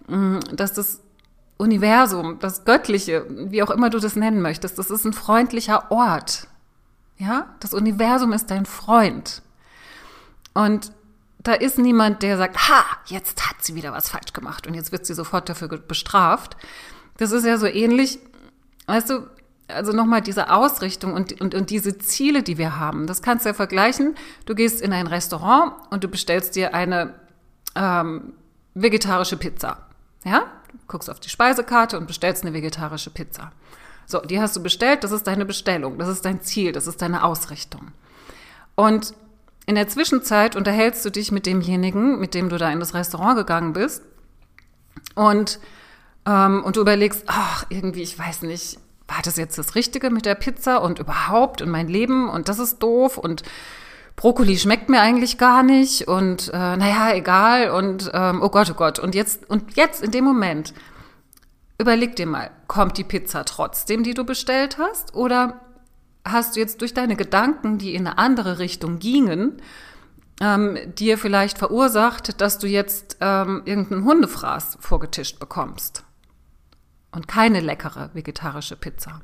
mm, 0.06 0.40
dass 0.52 0.74
das 0.74 1.00
Universum, 1.56 2.38
das 2.40 2.64
Göttliche, 2.64 3.26
wie 3.28 3.62
auch 3.62 3.70
immer 3.70 3.90
du 3.90 3.98
das 3.98 4.16
nennen 4.16 4.42
möchtest, 4.42 4.78
das 4.78 4.90
ist 4.90 5.04
ein 5.04 5.12
freundlicher 5.12 5.90
Ort. 5.90 6.48
Ja, 7.16 7.54
das 7.60 7.74
Universum 7.74 8.32
ist 8.32 8.50
dein 8.50 8.66
Freund. 8.66 9.42
Und 10.52 10.92
da 11.38 11.52
ist 11.52 11.78
niemand, 11.78 12.22
der 12.22 12.38
sagt, 12.38 12.68
ha, 12.68 12.84
jetzt 13.06 13.48
hat 13.48 13.62
sie 13.62 13.74
wieder 13.74 13.92
was 13.92 14.08
falsch 14.08 14.32
gemacht 14.32 14.66
und 14.66 14.74
jetzt 14.74 14.92
wird 14.92 15.06
sie 15.06 15.14
sofort 15.14 15.48
dafür 15.48 15.68
bestraft. 15.68 16.56
Das 17.18 17.32
ist 17.32 17.44
ja 17.44 17.58
so 17.58 17.66
ähnlich, 17.66 18.18
weißt 18.86 19.10
du, 19.10 19.28
also 19.68 19.92
nochmal 19.92 20.22
diese 20.22 20.50
Ausrichtung 20.50 21.14
und, 21.14 21.40
und, 21.40 21.54
und 21.54 21.70
diese 21.70 21.96
Ziele, 21.98 22.42
die 22.42 22.58
wir 22.58 22.78
haben. 22.78 23.06
Das 23.06 23.22
kannst 23.22 23.44
du 23.44 23.50
ja 23.50 23.54
vergleichen. 23.54 24.14
Du 24.46 24.54
gehst 24.54 24.80
in 24.80 24.92
ein 24.92 25.06
Restaurant 25.06 25.74
und 25.90 26.04
du 26.04 26.08
bestellst 26.08 26.56
dir 26.56 26.74
eine 26.74 27.14
ähm, 27.74 28.34
vegetarische 28.74 29.36
Pizza. 29.36 29.86
Ja, 30.24 30.44
guckst 30.88 31.10
auf 31.10 31.20
die 31.20 31.28
Speisekarte 31.28 31.98
und 31.98 32.06
bestellst 32.06 32.42
eine 32.44 32.54
vegetarische 32.54 33.10
Pizza. 33.10 33.52
So, 34.06 34.20
die 34.20 34.40
hast 34.40 34.54
du 34.56 34.62
bestellt, 34.62 35.04
das 35.04 35.12
ist 35.12 35.26
deine 35.26 35.44
Bestellung, 35.44 35.98
das 35.98 36.08
ist 36.08 36.24
dein 36.24 36.40
Ziel, 36.40 36.72
das 36.72 36.86
ist 36.86 37.00
deine 37.00 37.24
Ausrichtung. 37.24 37.92
Und 38.74 39.14
in 39.66 39.76
der 39.76 39.88
Zwischenzeit 39.88 40.56
unterhältst 40.56 41.04
du 41.04 41.10
dich 41.10 41.32
mit 41.32 41.46
demjenigen, 41.46 42.18
mit 42.18 42.34
dem 42.34 42.48
du 42.48 42.58
da 42.58 42.70
in 42.70 42.80
das 42.80 42.94
Restaurant 42.94 43.36
gegangen 43.36 43.72
bist 43.72 44.02
und, 45.14 45.58
ähm, 46.26 46.62
und 46.64 46.76
du 46.76 46.82
überlegst, 46.82 47.24
ach, 47.26 47.64
irgendwie, 47.70 48.02
ich 48.02 48.18
weiß 48.18 48.42
nicht, 48.42 48.78
war 49.08 49.22
das 49.22 49.36
jetzt 49.36 49.56
das 49.56 49.74
Richtige 49.74 50.10
mit 50.10 50.26
der 50.26 50.34
Pizza 50.34 50.82
und 50.82 50.98
überhaupt 50.98 51.62
und 51.62 51.70
mein 51.70 51.88
Leben 51.88 52.28
und 52.28 52.48
das 52.48 52.58
ist 52.58 52.78
doof 52.78 53.16
und 53.16 53.42
Brokkoli 54.16 54.56
schmeckt 54.56 54.88
mir 54.88 55.00
eigentlich 55.00 55.38
gar 55.38 55.62
nicht 55.62 56.06
und 56.06 56.48
äh, 56.48 56.76
naja, 56.76 57.14
egal 57.14 57.70
und 57.70 58.10
ähm, 58.14 58.42
oh 58.42 58.48
Gott, 58.48 58.70
oh 58.70 58.74
Gott. 58.74 58.98
Und 58.98 59.14
jetzt, 59.14 59.48
und 59.50 59.76
jetzt 59.76 60.02
in 60.02 60.12
dem 60.12 60.24
Moment, 60.24 60.72
überleg 61.78 62.14
dir 62.16 62.26
mal, 62.26 62.50
kommt 62.68 62.96
die 62.96 63.04
Pizza 63.04 63.44
trotzdem, 63.44 64.04
die 64.04 64.14
du 64.14 64.24
bestellt 64.24 64.78
hast? 64.78 65.14
Oder 65.14 65.60
hast 66.24 66.54
du 66.54 66.60
jetzt 66.60 66.80
durch 66.80 66.94
deine 66.94 67.16
Gedanken, 67.16 67.78
die 67.78 67.94
in 67.94 68.06
eine 68.06 68.18
andere 68.18 68.58
Richtung 68.58 68.98
gingen, 68.98 69.60
ähm, 70.40 70.78
dir 70.94 71.18
vielleicht 71.18 71.58
verursacht, 71.58 72.40
dass 72.40 72.58
du 72.58 72.66
jetzt 72.66 73.16
ähm, 73.20 73.62
irgendeinen 73.64 74.04
Hundefraß 74.04 74.78
vorgetischt 74.80 75.40
bekommst? 75.40 76.04
Und 77.10 77.28
keine 77.28 77.60
leckere 77.60 78.10
vegetarische 78.14 78.76
Pizza. 78.76 79.20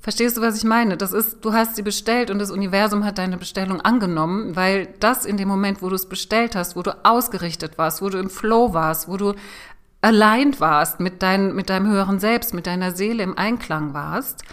Verstehst 0.00 0.36
du, 0.36 0.40
was 0.40 0.56
ich 0.56 0.64
meine? 0.64 0.96
Das 0.96 1.12
ist, 1.12 1.44
du 1.44 1.52
hast 1.52 1.76
sie 1.76 1.82
bestellt 1.82 2.30
und 2.30 2.38
das 2.38 2.50
Universum 2.52 3.04
hat 3.04 3.18
deine 3.18 3.36
Bestellung 3.36 3.80
angenommen, 3.80 4.54
weil 4.54 4.88
das 5.00 5.24
in 5.24 5.36
dem 5.36 5.48
Moment, 5.48 5.82
wo 5.82 5.88
du 5.88 5.96
es 5.96 6.06
bestellt 6.06 6.54
hast, 6.54 6.76
wo 6.76 6.82
du 6.82 6.96
ausgerichtet 7.04 7.78
warst, 7.78 8.00
wo 8.00 8.08
du 8.08 8.18
im 8.18 8.30
Flow 8.30 8.72
warst, 8.74 9.08
wo 9.08 9.16
du 9.16 9.34
allein 10.00 10.58
warst 10.60 11.00
mit, 11.00 11.22
dein, 11.22 11.54
mit 11.54 11.68
deinem 11.68 11.88
höheren 11.88 12.20
Selbst, 12.20 12.54
mit 12.54 12.66
deiner 12.66 12.92
Seele 12.92 13.24
im 13.24 13.36
Einklang 13.36 13.92
warst, 13.92 14.44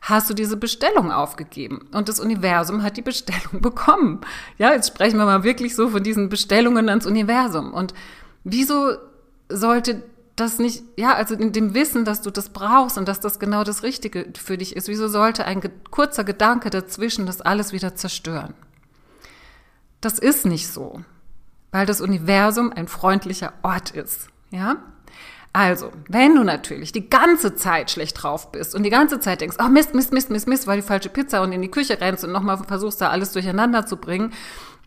hast 0.00 0.28
du 0.30 0.34
diese 0.34 0.56
Bestellung 0.56 1.12
aufgegeben. 1.12 1.88
Und 1.92 2.08
das 2.08 2.18
Universum 2.18 2.82
hat 2.82 2.96
die 2.96 3.02
Bestellung 3.10 3.60
bekommen. 3.60 4.22
Ja, 4.56 4.72
jetzt 4.72 4.88
sprechen 4.88 5.18
wir 5.18 5.26
mal 5.26 5.44
wirklich 5.44 5.74
so 5.74 5.88
von 5.90 6.02
diesen 6.02 6.30
Bestellungen 6.30 6.88
ans 6.88 7.06
Universum. 7.06 7.74
Und 7.74 7.92
wieso 8.42 8.92
sollte 9.50 10.02
das 10.36 10.58
nicht, 10.58 10.82
ja, 10.96 11.14
also 11.14 11.34
in 11.34 11.52
dem 11.52 11.74
Wissen, 11.74 12.04
dass 12.04 12.22
du 12.22 12.30
das 12.30 12.48
brauchst 12.48 12.98
und 12.98 13.06
dass 13.06 13.20
das 13.20 13.38
genau 13.38 13.62
das 13.62 13.82
Richtige 13.82 14.32
für 14.36 14.58
dich 14.58 14.74
ist, 14.74 14.88
wieso 14.88 15.08
sollte 15.08 15.44
ein 15.44 15.60
ge 15.60 15.70
kurzer 15.90 16.24
Gedanke 16.24 16.70
dazwischen 16.70 17.26
das 17.26 17.40
alles 17.40 17.72
wieder 17.72 17.94
zerstören? 17.94 18.54
Das 20.00 20.18
ist 20.18 20.44
nicht 20.44 20.68
so, 20.68 21.02
weil 21.70 21.86
das 21.86 22.00
Universum 22.00 22.72
ein 22.72 22.88
freundlicher 22.88 23.52
Ort 23.62 23.92
ist, 23.92 24.28
ja? 24.50 24.76
Also, 25.56 25.92
wenn 26.08 26.34
du 26.34 26.42
natürlich 26.42 26.90
die 26.90 27.08
ganze 27.08 27.54
Zeit 27.54 27.92
schlecht 27.92 28.20
drauf 28.20 28.50
bist 28.50 28.74
und 28.74 28.82
die 28.82 28.90
ganze 28.90 29.20
Zeit 29.20 29.40
denkst, 29.40 29.58
oh 29.64 29.68
Mist, 29.68 29.94
Mist, 29.94 30.12
Mist, 30.12 30.28
Mist, 30.28 30.48
Mist, 30.48 30.66
weil 30.66 30.80
die 30.80 30.86
falsche 30.86 31.10
Pizza 31.10 31.42
und 31.42 31.52
in 31.52 31.62
die 31.62 31.70
Küche 31.70 32.00
rennst 32.00 32.24
und 32.24 32.32
nochmal 32.32 32.58
versuchst 32.58 33.00
da 33.00 33.10
alles 33.10 33.30
durcheinander 33.30 33.86
zu 33.86 33.96
bringen, 33.96 34.32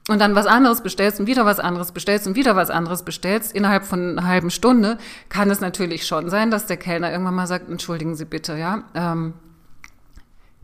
und 0.07 0.19
dann 0.19 0.35
was 0.35 0.45
anderes 0.45 0.81
bestellst 0.81 1.19
und 1.19 1.27
wieder 1.27 1.45
was 1.45 1.59
anderes 1.59 1.91
bestellst 1.91 2.27
und 2.27 2.35
wieder 2.35 2.55
was 2.55 2.69
anderes 2.69 3.03
bestellst, 3.03 3.53
innerhalb 3.53 3.85
von 3.85 4.17
einer 4.17 4.27
halben 4.27 4.49
Stunde, 4.49 4.97
kann 5.29 5.49
es 5.49 5.59
natürlich 5.59 6.05
schon 6.07 6.29
sein, 6.29 6.51
dass 6.51 6.65
der 6.65 6.77
Kellner 6.77 7.11
irgendwann 7.11 7.35
mal 7.35 7.47
sagt, 7.47 7.69
entschuldigen 7.69 8.15
Sie 8.15 8.25
bitte, 8.25 8.57
ja, 8.57 8.83
ähm, 8.95 9.33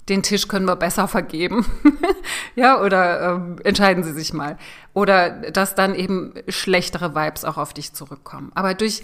den 0.09 0.21
Tisch 0.21 0.47
können 0.47 0.65
wir 0.65 0.75
besser 0.75 1.07
vergeben, 1.07 1.65
ja, 2.55 2.81
oder 2.81 3.35
ähm, 3.35 3.55
entscheiden 3.63 4.03
Sie 4.03 4.11
sich 4.11 4.33
mal. 4.33 4.57
Oder 4.93 5.29
dass 5.29 5.75
dann 5.75 5.95
eben 5.95 6.33
schlechtere 6.49 7.15
Vibes 7.15 7.45
auch 7.45 7.57
auf 7.57 7.73
dich 7.73 7.93
zurückkommen. 7.93 8.51
Aber 8.53 8.73
durch 8.73 9.03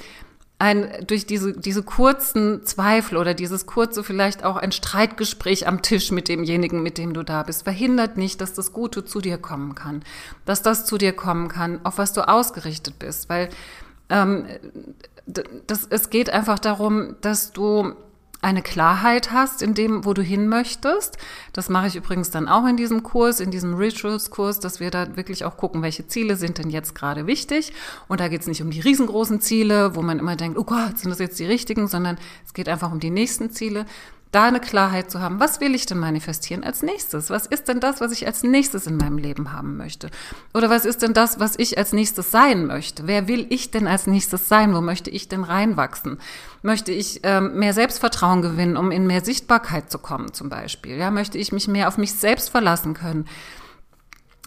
ein, 0.60 0.90
durch 1.08 1.26
diese, 1.26 1.54
diese 1.54 1.84
kurzen 1.84 2.66
Zweifel 2.66 3.18
oder 3.18 3.34
dieses 3.34 3.66
kurze 3.66 4.04
vielleicht 4.04 4.44
auch 4.44 4.58
ein 4.58 4.74
Streitgespräch 4.74 5.66
am 5.68 5.82
Tisch 5.82 6.12
mit 6.12 6.28
demjenigen, 6.28 6.84
mit 6.84 6.98
dem 6.98 7.14
du 7.14 7.24
da 7.24 7.44
bist, 7.44 7.64
verhindert 7.64 8.18
nicht, 8.18 8.42
dass 8.42 8.54
das 8.54 8.74
Gute 8.74 9.06
zu 9.06 9.22
dir 9.22 9.38
kommen 9.38 9.74
kann, 9.74 10.04
dass 10.46 10.62
das 10.62 10.86
zu 10.86 10.98
dir 10.98 11.14
kommen 11.14 11.48
kann, 11.48 11.80
auf 11.86 11.98
was 11.98 12.12
du 12.12 12.28
ausgerichtet 12.28 13.00
bist, 13.00 13.30
weil 13.30 13.50
ähm, 14.10 14.48
das, 15.26 15.88
es 15.90 16.10
geht 16.10 16.30
einfach 16.30 16.60
darum, 16.60 17.16
dass 17.22 17.54
du 17.54 17.94
eine 18.42 18.62
Klarheit 18.62 19.32
hast 19.32 19.62
in 19.62 19.74
dem, 19.74 20.06
wo 20.06 20.14
du 20.14 20.22
hin 20.22 20.48
möchtest. 20.48 21.18
Das 21.52 21.68
mache 21.68 21.88
ich 21.88 21.96
übrigens 21.96 22.32
dann 22.32 22.48
auch 22.48 22.66
in 22.66 22.78
diesem 22.78 23.04
Kurs, 23.04 23.42
in 23.42 23.52
diesem 23.52 23.76
Rituals-Kurs, 23.76 24.60
dass 24.60 24.80
wir 24.80 24.92
da 24.92 25.18
wirklich 25.18 25.44
auch 25.44 25.58
gucken, 25.58 25.82
welche 25.82 26.08
Ziele 26.08 26.38
sind 26.38 26.58
denn 26.58 26.70
jetzt 26.70 26.96
gerade 26.96 27.28
wichtig. 27.28 27.74
Und 28.08 28.22
da 28.22 28.30
geht 28.30 28.42
es 28.42 28.48
nicht 28.48 28.62
um 28.62 28.72
die 28.72 28.80
riesengroßen 28.80 29.42
Ziele, 29.42 29.96
wo 29.96 30.02
man 30.02 30.20
immer 30.20 30.38
denkt, 30.38 30.58
oh 30.58 30.64
Gott, 30.64 31.00
sind 31.00 31.10
das 31.10 31.20
jetzt 31.20 31.40
die 31.40 31.46
richtigen, 31.46 31.88
sondern 31.88 32.18
es 32.46 32.54
geht 32.54 32.70
einfach 32.70 32.92
um 32.92 33.00
die 33.00 33.10
nächsten 33.10 33.52
Ziele 33.52 33.86
da 34.32 34.46
eine 34.46 34.60
Klarheit 34.60 35.10
zu 35.10 35.22
haben, 35.22 35.40
was 35.40 35.60
will 35.60 35.74
ich 35.74 35.88
denn 35.88 35.98
manifestieren 35.98 36.64
als 36.64 36.84
nächstes? 36.84 37.32
Was 37.32 37.48
ist 37.48 37.68
denn 37.68 37.80
das, 37.80 38.00
was 38.00 38.12
ich 38.12 38.28
als 38.28 38.44
nächstes 38.44 38.86
in 38.86 38.98
meinem 38.98 39.18
Leben 39.18 39.52
haben 39.54 39.76
möchte? 39.76 40.12
Oder 40.54 40.70
was 40.70 40.86
ist 40.86 41.02
denn 41.02 41.14
das, 41.14 41.40
was 41.40 41.58
ich 41.58 41.78
als 41.80 41.94
nächstes 41.94 42.30
sein 42.30 42.68
möchte? 42.68 43.08
Wer 43.08 43.28
will 43.28 43.48
ich 43.50 43.72
denn 43.72 43.88
als 43.88 44.06
nächstes 44.06 44.48
sein? 44.48 44.76
Wo 44.76 44.82
möchte 44.82 45.10
ich 45.10 45.30
denn 45.30 45.44
reinwachsen? 45.44 46.20
Möchte 46.62 46.92
ich 46.92 47.22
ähm, 47.24 47.58
mehr 47.58 47.74
Selbstvertrauen 47.74 48.44
gewinnen, 48.44 48.78
um 48.78 48.92
in 48.92 49.08
mehr 49.08 49.24
Sichtbarkeit 49.24 49.90
zu 49.92 49.98
kommen 49.98 50.32
zum 50.34 50.50
Beispiel? 50.50 50.98
Ja, 50.98 51.10
möchte 51.10 51.40
ich 51.40 51.52
mich 51.52 51.68
mehr 51.68 51.88
auf 51.88 51.98
mich 51.98 52.14
selbst 52.14 52.50
verlassen 52.50 52.94
können? 52.94 53.26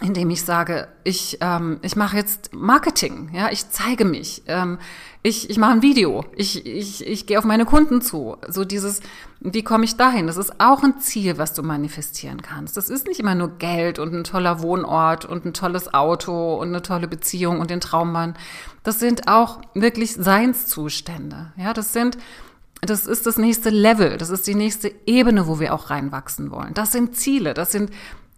Indem 0.03 0.31
ich 0.31 0.45
sage, 0.45 0.89
ich, 1.05 1.39
ähm, 1.41 1.79
ich 1.83 1.97
mache 1.97 2.17
jetzt 2.17 2.55
Marketing, 2.55 3.31
ja, 3.33 3.51
ich 3.51 3.71
zeige 3.71 4.05
mich, 4.05 4.43
ähm, 4.47 4.79
ich, 5.23 5.49
ich 5.51 5.57
mache 5.57 5.73
ein 5.73 5.83
Video, 5.83 6.25
ich, 6.35 6.67
ich, 6.67 7.07
ich 7.07 7.27
gehe 7.27 7.39
auf 7.39 7.45
meine 7.45 7.65
Kunden 7.65 8.03
zu. 8.03 8.37
So 8.49 8.65
dieses, 8.65 9.01
wie 9.41 9.63
komme 9.63 9.85
ich 9.85 9.97
dahin? 9.97 10.27
Das 10.27 10.37
ist 10.37 10.61
auch 10.61 10.83
ein 10.83 10.99
Ziel, 10.99 11.39
was 11.39 11.55
du 11.55 11.63
manifestieren 11.63 12.43
kannst. 12.43 12.77
Das 12.77 12.91
ist 12.91 13.07
nicht 13.07 13.21
immer 13.21 13.37
nur 13.37 13.57
Geld 13.59 13.99
und 13.99 14.13
ein 14.13 14.25
toller 14.25 14.63
Wohnort 14.63 15.25
und 15.25 15.45
ein 15.45 15.55
tolles 15.55 15.95
Auto 15.95 16.57
und 16.57 16.69
eine 16.69 16.83
tolle 16.83 17.07
Beziehung 17.07 17.61
und 17.61 17.71
den 17.71 17.81
Traummann. 17.81 18.35
Das 18.83 18.99
sind 18.99 19.29
auch 19.29 19.61
wirklich 19.75 20.15
Seinszustände. 20.15 21.53
Ja, 21.57 21.73
das 21.73 21.93
sind 21.93 22.19
das 22.85 23.07
ist 23.07 23.27
das 23.27 23.37
nächste 23.37 23.71
Level, 23.71 24.17
das 24.19 24.31
ist 24.31 24.45
die 24.49 24.57
nächste 24.57 24.93
Ebene, 25.07 25.47
wo 25.47 25.61
wir 25.61 25.73
auch 25.73 25.89
reinwachsen 25.89 26.51
wollen. 26.51 26.75
Das 26.75 26.91
sind 26.91 27.15
Ziele, 27.15 27.55
das 27.55 27.71
sind 27.71 27.93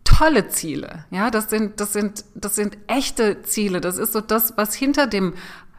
tolle 0.05 0.49
Ziele. 0.49 1.05
Ja, 1.11 1.31
das 1.31 1.51
sind, 1.51 1.81
das 1.81 1.93
sind, 1.93 2.25
das 2.35 2.55
sind 2.55 2.79
echte 2.87 3.43
Ziele. 3.43 3.81
Das 3.81 3.99
ist 3.99 4.13
so 4.13 4.21
das, 4.21 4.57
was 4.57 4.75
hinter 4.75 5.07
dem 5.07 5.35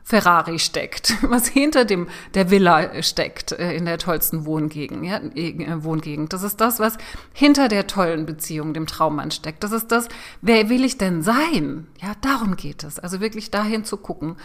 Ferrari 0.06 0.60
steckt, 0.60 1.18
was 1.30 1.48
hinter 1.48 1.84
dem 1.84 2.08
der 2.36 2.52
Villa 2.52 3.02
steckt 3.02 3.54
äh, 3.54 3.74
in 3.74 3.86
der 3.86 3.98
tollsten 3.98 4.46
Wohngegend, 4.46 5.04
ja, 5.04 5.18
äh, 5.18 5.84
Wohngegend. 5.84 6.32
Das 6.32 6.44
ist 6.44 6.62
das, 6.62 6.80
was 6.80 6.98
hinter 7.34 7.68
der 7.70 7.88
tollen 7.88 8.28
Beziehung, 8.28 8.76
dem 8.76 8.86
Traummann 8.86 9.32
steckt. 9.32 9.64
Das 9.64 9.72
ist 9.72 9.92
das, 9.92 10.08
wer 10.42 10.70
will 10.70 10.86
ich 10.86 11.00
denn 11.00 11.24
sein? 11.24 11.88
Ja, 12.02 12.14
darum 12.22 12.56
geht 12.56 12.84
es. 12.84 13.00
Also 13.00 13.20
wirklich 13.20 13.50
dahin 13.50 13.84
zu 13.84 13.98
gucken, 13.98 14.36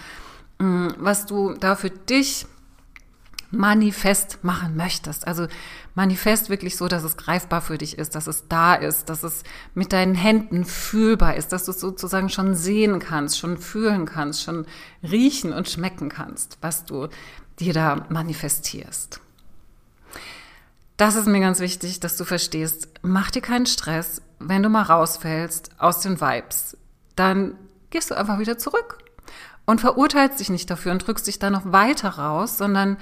mm, 0.58 0.88
was 0.96 1.26
du 1.26 1.52
da 1.52 1.76
für 1.76 1.90
dich 1.90 2.46
manifest 3.50 4.44
machen 4.44 4.76
möchtest. 4.76 5.26
Also 5.26 5.46
manifest 5.94 6.50
wirklich 6.50 6.76
so, 6.76 6.88
dass 6.88 7.02
es 7.02 7.16
greifbar 7.16 7.60
für 7.60 7.78
dich 7.78 7.98
ist, 7.98 8.14
dass 8.14 8.26
es 8.26 8.48
da 8.48 8.74
ist, 8.74 9.08
dass 9.08 9.22
es 9.22 9.42
mit 9.74 9.92
deinen 9.92 10.14
Händen 10.14 10.64
fühlbar 10.64 11.36
ist, 11.36 11.52
dass 11.52 11.64
du 11.64 11.72
es 11.72 11.80
sozusagen 11.80 12.28
schon 12.28 12.54
sehen 12.54 12.98
kannst, 13.00 13.38
schon 13.38 13.58
fühlen 13.58 14.06
kannst, 14.06 14.42
schon 14.42 14.66
riechen 15.02 15.52
und 15.52 15.68
schmecken 15.68 16.08
kannst, 16.08 16.58
was 16.60 16.84
du 16.84 17.08
dir 17.58 17.72
da 17.72 18.06
manifestierst. 18.08 19.20
Das 20.96 21.16
ist 21.16 21.26
mir 21.26 21.40
ganz 21.40 21.60
wichtig, 21.60 22.00
dass 22.00 22.16
du 22.16 22.24
verstehst, 22.24 22.88
mach 23.02 23.30
dir 23.30 23.40
keinen 23.40 23.66
Stress, 23.66 24.22
wenn 24.38 24.62
du 24.62 24.68
mal 24.68 24.82
rausfällst 24.82 25.70
aus 25.78 26.00
den 26.00 26.20
Vibes, 26.20 26.76
dann 27.16 27.54
gehst 27.90 28.10
du 28.10 28.16
einfach 28.16 28.38
wieder 28.38 28.58
zurück 28.58 28.98
und 29.66 29.80
verurteilst 29.80 30.40
dich 30.40 30.50
nicht 30.50 30.68
dafür 30.70 30.92
und 30.92 31.06
drückst 31.06 31.26
dich 31.26 31.38
da 31.38 31.50
noch 31.50 31.72
weiter 31.72 32.10
raus, 32.10 32.58
sondern 32.58 32.96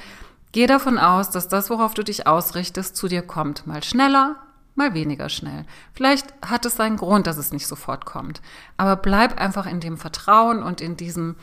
Geh 0.52 0.66
davon 0.66 0.98
aus, 0.98 1.30
dass 1.30 1.48
das, 1.48 1.70
worauf 1.70 1.94
du 1.94 2.02
dich 2.02 2.26
ausrichtest, 2.26 2.96
zu 2.96 3.08
dir 3.08 3.22
kommt. 3.22 3.66
Mal 3.66 3.82
schneller, 3.82 4.36
mal 4.74 4.94
weniger 4.94 5.28
schnell. 5.28 5.64
Vielleicht 5.92 6.32
hat 6.44 6.64
es 6.64 6.76
seinen 6.76 6.96
Grund, 6.96 7.26
dass 7.26 7.36
es 7.36 7.52
nicht 7.52 7.66
sofort 7.66 8.06
kommt. 8.06 8.40
Aber 8.76 8.96
bleib 8.96 9.38
einfach 9.38 9.66
in 9.66 9.80
dem 9.80 9.98
Vertrauen 9.98 10.62
und 10.62 10.80
in 10.80 10.96
diesem 10.96 11.36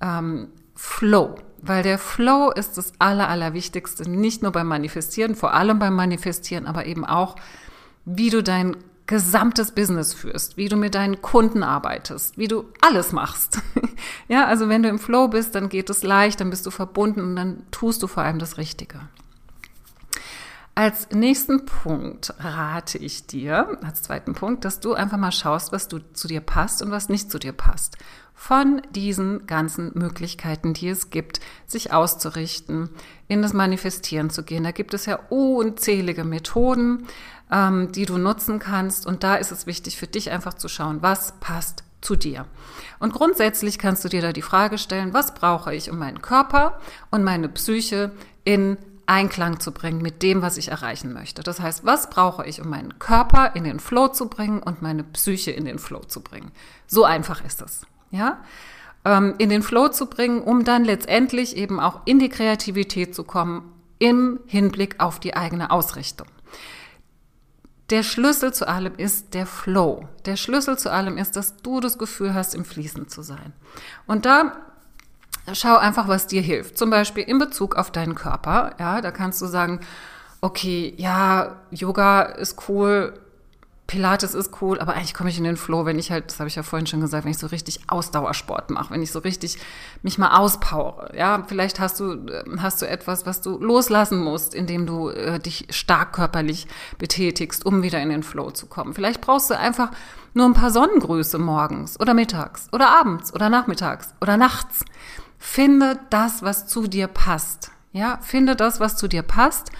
ähm, 0.00 0.48
Flow. 0.74 1.36
Weil 1.62 1.82
der 1.82 1.98
Flow 1.98 2.50
ist 2.50 2.76
das 2.76 2.92
Aller, 2.98 3.28
Allerwichtigste, 3.28 4.08
nicht 4.10 4.42
nur 4.42 4.52
beim 4.52 4.66
Manifestieren, 4.66 5.34
vor 5.34 5.54
allem 5.54 5.78
beim 5.78 5.94
Manifestieren, 5.94 6.66
aber 6.66 6.84
eben 6.84 7.06
auch, 7.06 7.36
wie 8.04 8.28
du 8.28 8.42
dein 8.42 8.76
gesamtes 9.06 9.72
Business 9.72 10.14
führst, 10.14 10.56
wie 10.56 10.68
du 10.68 10.76
mit 10.76 10.94
deinen 10.94 11.20
Kunden 11.20 11.62
arbeitest, 11.62 12.38
wie 12.38 12.48
du 12.48 12.64
alles 12.80 13.12
machst. 13.12 13.58
ja, 14.28 14.46
also 14.46 14.68
wenn 14.68 14.82
du 14.82 14.88
im 14.88 14.98
Flow 14.98 15.28
bist, 15.28 15.54
dann 15.54 15.68
geht 15.68 15.90
es 15.90 16.02
leicht, 16.02 16.40
dann 16.40 16.50
bist 16.50 16.64
du 16.64 16.70
verbunden 16.70 17.20
und 17.20 17.36
dann 17.36 17.62
tust 17.70 18.02
du 18.02 18.06
vor 18.06 18.22
allem 18.22 18.38
das 18.38 18.56
Richtige. 18.56 19.00
Als 20.76 21.10
nächsten 21.10 21.66
Punkt 21.66 22.34
rate 22.40 22.98
ich 22.98 23.26
dir, 23.26 23.78
als 23.84 24.02
zweiten 24.02 24.34
Punkt, 24.34 24.64
dass 24.64 24.80
du 24.80 24.94
einfach 24.94 25.18
mal 25.18 25.30
schaust, 25.30 25.70
was 25.70 25.86
du 25.86 26.00
zu 26.14 26.26
dir 26.26 26.40
passt 26.40 26.82
und 26.82 26.90
was 26.90 27.08
nicht 27.08 27.30
zu 27.30 27.38
dir 27.38 27.52
passt. 27.52 27.96
Von 28.34 28.82
diesen 28.90 29.46
ganzen 29.46 29.92
Möglichkeiten, 29.94 30.74
die 30.74 30.88
es 30.88 31.10
gibt, 31.10 31.38
sich 31.68 31.92
auszurichten, 31.92 32.88
in 33.28 33.40
das 33.40 33.52
Manifestieren 33.52 34.30
zu 34.30 34.42
gehen. 34.42 34.64
Da 34.64 34.72
gibt 34.72 34.94
es 34.94 35.06
ja 35.06 35.20
unzählige 35.28 36.24
Methoden 36.24 37.06
ähm, 37.50 37.92
die 37.92 38.06
du 38.06 38.18
nutzen 38.18 38.58
kannst. 38.58 39.06
Und 39.06 39.22
da 39.22 39.36
ist 39.36 39.52
es 39.52 39.66
wichtig 39.66 39.96
für 39.96 40.06
dich 40.06 40.30
einfach 40.30 40.54
zu 40.54 40.68
schauen, 40.68 41.02
was 41.02 41.32
passt 41.40 41.84
zu 42.00 42.16
dir. 42.16 42.46
Und 42.98 43.12
grundsätzlich 43.12 43.78
kannst 43.78 44.04
du 44.04 44.08
dir 44.08 44.22
da 44.22 44.32
die 44.32 44.42
Frage 44.42 44.78
stellen, 44.78 45.14
was 45.14 45.34
brauche 45.34 45.74
ich, 45.74 45.90
um 45.90 45.98
meinen 45.98 46.22
Körper 46.22 46.78
und 47.10 47.24
meine 47.24 47.48
Psyche 47.48 48.12
in 48.44 48.76
Einklang 49.06 49.60
zu 49.60 49.72
bringen 49.72 50.00
mit 50.00 50.22
dem, 50.22 50.42
was 50.42 50.56
ich 50.56 50.68
erreichen 50.68 51.12
möchte. 51.12 51.42
Das 51.42 51.60
heißt, 51.60 51.84
was 51.84 52.08
brauche 52.08 52.46
ich, 52.46 52.60
um 52.60 52.68
meinen 52.68 52.98
Körper 52.98 53.54
in 53.54 53.64
den 53.64 53.80
Flow 53.80 54.08
zu 54.08 54.28
bringen 54.28 54.62
und 54.62 54.82
meine 54.82 55.04
Psyche 55.04 55.50
in 55.50 55.64
den 55.64 55.78
Flow 55.78 56.00
zu 56.00 56.22
bringen? 56.22 56.52
So 56.86 57.04
einfach 57.04 57.44
ist 57.44 57.60
es. 57.60 57.86
Ja? 58.10 58.38
Ähm, 59.04 59.34
in 59.38 59.50
den 59.50 59.62
Flow 59.62 59.88
zu 59.88 60.06
bringen, 60.06 60.42
um 60.42 60.64
dann 60.64 60.84
letztendlich 60.84 61.56
eben 61.56 61.80
auch 61.80 62.00
in 62.06 62.18
die 62.18 62.30
Kreativität 62.30 63.14
zu 63.14 63.24
kommen 63.24 63.70
im 63.98 64.40
Hinblick 64.46 65.00
auf 65.00 65.20
die 65.20 65.36
eigene 65.36 65.70
Ausrichtung. 65.70 66.26
Der 67.94 68.02
Schlüssel 68.02 68.52
zu 68.52 68.66
allem 68.66 68.94
ist 68.96 69.34
der 69.34 69.46
Flow. 69.46 70.08
Der 70.24 70.34
Schlüssel 70.34 70.76
zu 70.76 70.90
allem 70.90 71.16
ist, 71.16 71.36
dass 71.36 71.58
du 71.58 71.78
das 71.78 71.96
Gefühl 71.96 72.34
hast, 72.34 72.52
im 72.56 72.64
Fließen 72.64 73.06
zu 73.06 73.22
sein. 73.22 73.52
Und 74.08 74.26
da 74.26 74.56
schau 75.52 75.76
einfach, 75.76 76.08
was 76.08 76.26
dir 76.26 76.42
hilft. 76.42 76.76
Zum 76.76 76.90
Beispiel 76.90 77.22
in 77.22 77.38
Bezug 77.38 77.76
auf 77.76 77.92
deinen 77.92 78.16
Körper. 78.16 78.74
Ja, 78.80 79.00
da 79.00 79.12
kannst 79.12 79.40
du 79.40 79.46
sagen, 79.46 79.78
okay, 80.40 80.92
ja, 80.96 81.60
Yoga 81.70 82.22
ist 82.22 82.68
cool, 82.68 83.14
Pilates 83.94 84.34
ist 84.34 84.60
cool, 84.60 84.80
aber 84.80 84.94
eigentlich 84.94 85.14
komme 85.14 85.30
ich 85.30 85.38
in 85.38 85.44
den 85.44 85.56
Flow, 85.56 85.84
wenn 85.84 86.00
ich 86.00 86.10
halt, 86.10 86.26
das 86.26 86.40
habe 86.40 86.48
ich 86.48 86.56
ja 86.56 86.64
vorhin 86.64 86.88
schon 86.88 87.00
gesagt, 87.00 87.24
wenn 87.24 87.30
ich 87.30 87.38
so 87.38 87.46
richtig 87.46 87.78
Ausdauersport 87.86 88.70
mache, 88.70 88.92
wenn 88.92 89.02
ich 89.04 89.12
so 89.12 89.20
richtig 89.20 89.56
mich 90.02 90.18
mal 90.18 90.36
auspowere. 90.36 91.16
Ja, 91.16 91.44
vielleicht 91.46 91.78
hast 91.78 92.00
du 92.00 92.26
hast 92.58 92.82
du 92.82 92.88
etwas, 92.88 93.24
was 93.24 93.40
du 93.40 93.56
loslassen 93.56 94.20
musst, 94.20 94.52
indem 94.52 94.86
du 94.86 95.10
äh, 95.10 95.38
dich 95.38 95.68
stark 95.70 96.12
körperlich 96.12 96.66
betätigst, 96.98 97.64
um 97.64 97.84
wieder 97.84 98.02
in 98.02 98.08
den 98.08 98.24
Flow 98.24 98.50
zu 98.50 98.66
kommen. 98.66 98.94
Vielleicht 98.94 99.20
brauchst 99.20 99.50
du 99.50 99.56
einfach 99.56 99.92
nur 100.32 100.46
ein 100.46 100.54
paar 100.54 100.72
Sonnengrüße 100.72 101.38
morgens 101.38 102.00
oder 102.00 102.14
mittags 102.14 102.66
oder 102.72 102.98
abends 102.98 103.32
oder 103.32 103.48
nachmittags 103.48 104.12
oder 104.20 104.36
nachts. 104.36 104.84
Finde 105.38 106.00
das, 106.10 106.42
was 106.42 106.66
zu 106.66 106.88
dir 106.88 107.06
passt. 107.06 107.70
Ja, 107.92 108.18
finde 108.22 108.56
das, 108.56 108.80
was 108.80 108.96
zu 108.96 109.06
dir 109.06 109.22
passt 109.22 109.70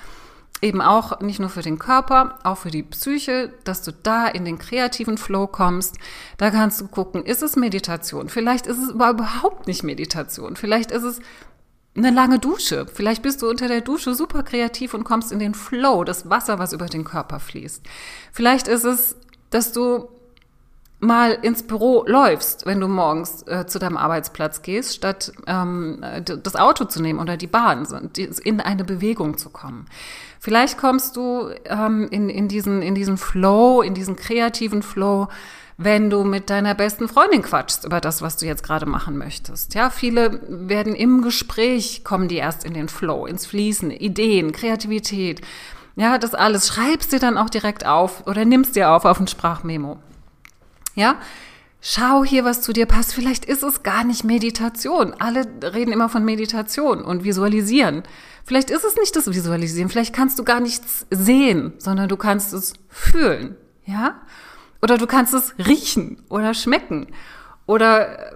eben 0.62 0.81
auch 0.81 1.21
nicht 1.21 1.40
nur 1.40 1.51
für 1.51 1.62
den 1.62 1.79
Körper, 1.79 2.38
auch 2.43 2.59
für 2.59 2.71
die 2.71 2.83
Psyche, 2.83 3.53
dass 3.64 3.83
du 3.83 3.93
da 3.93 4.27
in 4.27 4.45
den 4.45 4.59
kreativen 4.59 5.19
Flow 5.19 5.47
kommst. 5.47 5.97
Da 6.38 6.51
kannst 6.51 6.81
du 6.81 6.88
gucken, 6.88 7.25
ist 7.25 7.43
es 7.43 7.57
Meditation? 7.57 8.29
Vielleicht 8.29 8.67
ist 8.67 8.79
es 8.79 8.90
überhaupt 8.90 9.67
nicht 9.67 9.83
Meditation. 9.83 10.57
Vielleicht 10.57 10.90
ist 10.90 11.03
es 11.03 11.21
eine 11.97 12.11
lange 12.11 12.38
Dusche. 12.38 12.87
Vielleicht 12.93 13.23
bist 13.23 13.43
du 13.43 13.49
unter 13.49 13.69
der 13.69 13.81
Dusche 13.81 14.14
super 14.14 14.43
kreativ 14.43 14.95
und 14.95 15.05
kommst 15.05 15.33
in 15.33 15.38
den 15.38 15.55
Flow, 15.55 16.03
das 16.05 16.29
Wasser, 16.29 16.59
was 16.59 16.73
über 16.73 16.87
den 16.87 17.05
Körper 17.05 17.40
fließt. 17.40 17.83
Vielleicht 18.33 18.67
ist 18.67 18.85
es, 18.85 19.17
dass 19.51 19.73
du 19.73 20.09
mal 21.05 21.33
ins 21.43 21.62
Büro 21.62 22.05
läufst, 22.07 22.67
wenn 22.67 22.81
du 22.81 22.88
morgens 22.88 23.43
äh, 23.47 23.67
zu 23.67 23.79
deinem 23.79 23.97
Arbeitsplatz 23.97 24.62
gehst, 24.62 24.95
statt 24.95 25.33
ähm, 25.47 26.05
das 26.25 26.57
Auto 26.57 26.85
zu 26.85 27.01
nehmen 27.01 27.21
oder 27.21 27.37
die 27.37 27.47
Bahn, 27.47 27.87
in 28.17 28.61
eine 28.61 28.85
Bewegung 28.85 29.38
zu 29.38 29.51
kommen. 29.51 29.87
Vielleicht 30.40 30.77
kommst 30.79 31.17
du 31.17 31.51
ähm, 31.64 32.09
in, 32.11 32.29
in, 32.29 32.49
diesen, 32.49 32.83
in 32.83 32.95
diesen 32.95 33.17
Flow, 33.17 33.83
in 33.83 33.95
diesen 33.95 34.17
kreativen 34.17 34.83
Flow, 34.83 35.29
wenn 35.77 36.11
du 36.11 36.23
mit 36.23 36.51
deiner 36.51 36.75
besten 36.75 37.09
Freundin 37.09 37.43
quatschst 37.43 37.85
über 37.85 38.01
das, 38.01 38.23
was 38.23 38.37
du 38.37 38.47
jetzt 38.47 38.62
gerade 38.62 38.87
machen 38.87 39.17
möchtest. 39.17 39.75
Ja, 39.75 39.90
viele 39.90 40.40
werden 40.49 40.95
im 40.95 41.23
Gespräch, 41.23 42.05
kommen 42.05 42.29
die 42.29 42.37
erst 42.37 42.64
in 42.64 42.75
den 42.75 42.88
Flow, 42.88 43.27
ins 43.27 43.47
Fließen, 43.47 43.90
Ideen, 43.90 44.53
Kreativität. 44.53 45.40
Ja, 45.97 46.19
das 46.19 46.35
alles 46.35 46.69
schreibst 46.69 47.12
dir 47.12 47.21
dann 47.21 47.38
auch 47.38 47.51
direkt 47.51 47.87
auf 47.87 48.27
oder 48.27 48.45
nimmst 48.45 48.77
dir 48.77 48.90
auf 48.90 49.05
auf 49.05 49.21
ein 49.21 49.29
Sprachmemo. 49.29 49.99
Ja, 50.94 51.18
Schau 51.87 52.24
hier, 52.24 52.46
was 52.46 52.62
zu 52.62 52.72
dir 52.72 52.87
passt. 52.87 53.12
Vielleicht 53.12 53.44
ist 53.44 53.62
es 53.62 53.83
gar 53.83 54.04
nicht 54.04 54.24
Meditation. 54.24 55.12
Alle 55.18 55.44
reden 55.62 55.92
immer 55.92 56.09
von 56.09 56.24
Meditation 56.24 57.02
und 57.04 57.24
Visualisieren. 57.24 58.04
Vielleicht 58.42 58.70
ist 58.70 58.85
es 58.85 58.96
nicht 58.96 59.14
das 59.14 59.26
Visualisieren. 59.26 59.90
Vielleicht 59.90 60.14
kannst 60.14 60.38
du 60.38 60.44
gar 60.44 60.61
nichts 60.61 61.04
sehen, 61.11 61.74
sondern 61.76 62.09
du 62.09 62.16
kannst 62.16 62.54
es 62.54 62.72
fühlen. 62.88 63.57
Ja? 63.85 64.22
Oder 64.80 64.96
du 64.96 65.07
kannst 65.07 65.35
es 65.35 65.52
riechen 65.59 66.22
oder 66.30 66.54
schmecken 66.54 67.09
oder 67.66 68.30
äh, 68.30 68.35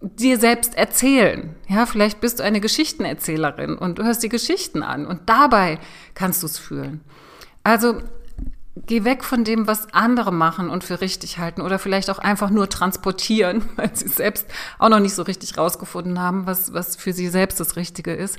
dir 0.00 0.38
selbst 0.38 0.76
erzählen. 0.76 1.56
Ja, 1.66 1.86
vielleicht 1.86 2.20
bist 2.20 2.38
du 2.38 2.44
eine 2.44 2.60
Geschichtenerzählerin 2.60 3.76
und 3.76 3.98
du 3.98 4.04
hörst 4.04 4.22
die 4.22 4.28
Geschichten 4.28 4.84
an 4.84 5.04
und 5.04 5.22
dabei 5.26 5.80
kannst 6.14 6.44
du 6.44 6.46
es 6.46 6.60
fühlen. 6.60 7.00
Also 7.64 8.02
geh 8.86 9.04
weg 9.04 9.24
von 9.24 9.44
dem, 9.44 9.66
was 9.66 9.92
andere 9.92 10.32
machen 10.32 10.70
und 10.70 10.84
für 10.84 11.00
richtig 11.00 11.38
halten 11.38 11.60
oder 11.60 11.78
vielleicht 11.78 12.10
auch 12.10 12.18
einfach 12.18 12.50
nur 12.50 12.68
transportieren, 12.68 13.68
weil 13.76 13.94
sie 13.94 14.08
selbst 14.08 14.46
auch 14.78 14.88
noch 14.88 15.00
nicht 15.00 15.14
so 15.14 15.22
richtig 15.22 15.56
rausgefunden 15.56 16.20
haben, 16.20 16.46
was, 16.46 16.72
was 16.72 16.96
für 16.96 17.12
sie 17.12 17.28
selbst 17.28 17.60
das 17.60 17.76
Richtige 17.76 18.12
ist. 18.12 18.38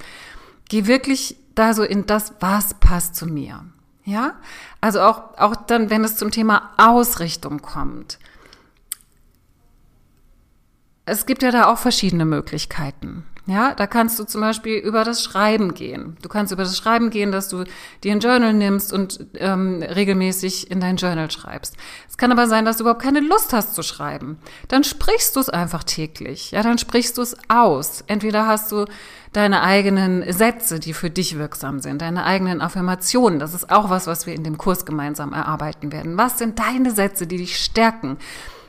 Geh 0.69 0.88
wirklich 0.88 1.38
da 1.53 1.73
so 1.73 1.84
in 1.84 2.05
das, 2.05 2.34
was 2.39 2.75
passt 2.75 3.15
zu 3.15 3.27
mir. 3.27 3.65
Ja? 4.03 4.36
Also 4.81 5.01
auch, 5.01 5.38
auch 5.38 5.55
dann, 5.55 5.89
wenn 5.89 6.03
es 6.03 6.17
zum 6.17 6.31
Thema 6.31 6.71
Ausrichtung 6.77 7.62
kommt. 7.62 8.19
Es 11.05 11.25
gibt 11.25 11.43
ja 11.43 11.51
da 11.51 11.71
auch 11.71 11.77
verschiedene 11.77 12.25
Möglichkeiten. 12.25 13.25
Ja, 13.47 13.75
da 13.75 13.86
kannst 13.86 14.17
du 14.17 14.23
zum 14.23 14.41
Beispiel 14.41 14.77
über 14.77 15.03
das 15.03 15.23
Schreiben 15.23 15.75
gehen. 15.75 16.17
Du 16.23 16.29
kannst 16.29 16.51
über 16.51 16.63
das 16.63 16.75
Schreiben 16.75 17.12
gehen, 17.12 17.31
dass 17.31 17.47
du 17.47 17.63
dir 18.03 18.12
ein 18.12 18.19
Journal 18.19 18.53
nimmst 18.53 18.91
und 18.91 19.19
ähm, 19.36 19.84
regelmäßig 19.84 20.71
in 20.71 20.79
dein 20.79 20.95
Journal 20.95 21.29
schreibst. 21.29 21.75
Es 22.10 22.17
kann 22.17 22.31
aber 22.31 22.47
sein, 22.47 22.65
dass 22.65 22.77
du 22.77 22.84
überhaupt 22.84 23.03
keine 23.03 23.19
Lust 23.19 23.53
hast 23.53 23.75
zu 23.75 23.84
schreiben. 23.84 24.39
Dann 24.67 24.84
sprichst 24.84 25.36
du 25.36 25.39
es 25.41 25.49
einfach 25.49 25.84
täglich. 25.84 26.51
Ja, 26.51 26.63
dann 26.63 26.79
sprichst 26.79 27.19
du 27.19 27.21
es 27.21 27.38
aus. 27.47 28.03
Entweder 28.08 28.47
hast 28.47 28.71
du 28.71 28.86
deine 29.31 29.62
eigenen 29.62 30.31
Sätze, 30.34 30.79
die 30.79 30.93
für 30.93 31.12
dich 31.12 31.38
wirksam 31.38 31.81
sind, 31.81 32.01
deine 32.01 32.23
eigenen 32.23 32.62
Affirmationen. 32.62 33.38
Das 33.38 33.53
ist 33.53 33.69
auch 33.69 33.91
was, 33.91 34.08
was 34.08 34.25
wir 34.25 34.34
in 34.34 34.43
dem 34.43 34.58
Kurs 34.58 34.86
gemeinsam 34.86 35.34
erarbeiten 35.34 35.91
werden. 35.91 36.17
Was 36.17 36.39
sind 36.39 36.58
deine 36.58 36.89
Sätze, 36.91 37.27
die 37.27 37.38
dich 37.38 37.58
stärken? 37.58 38.17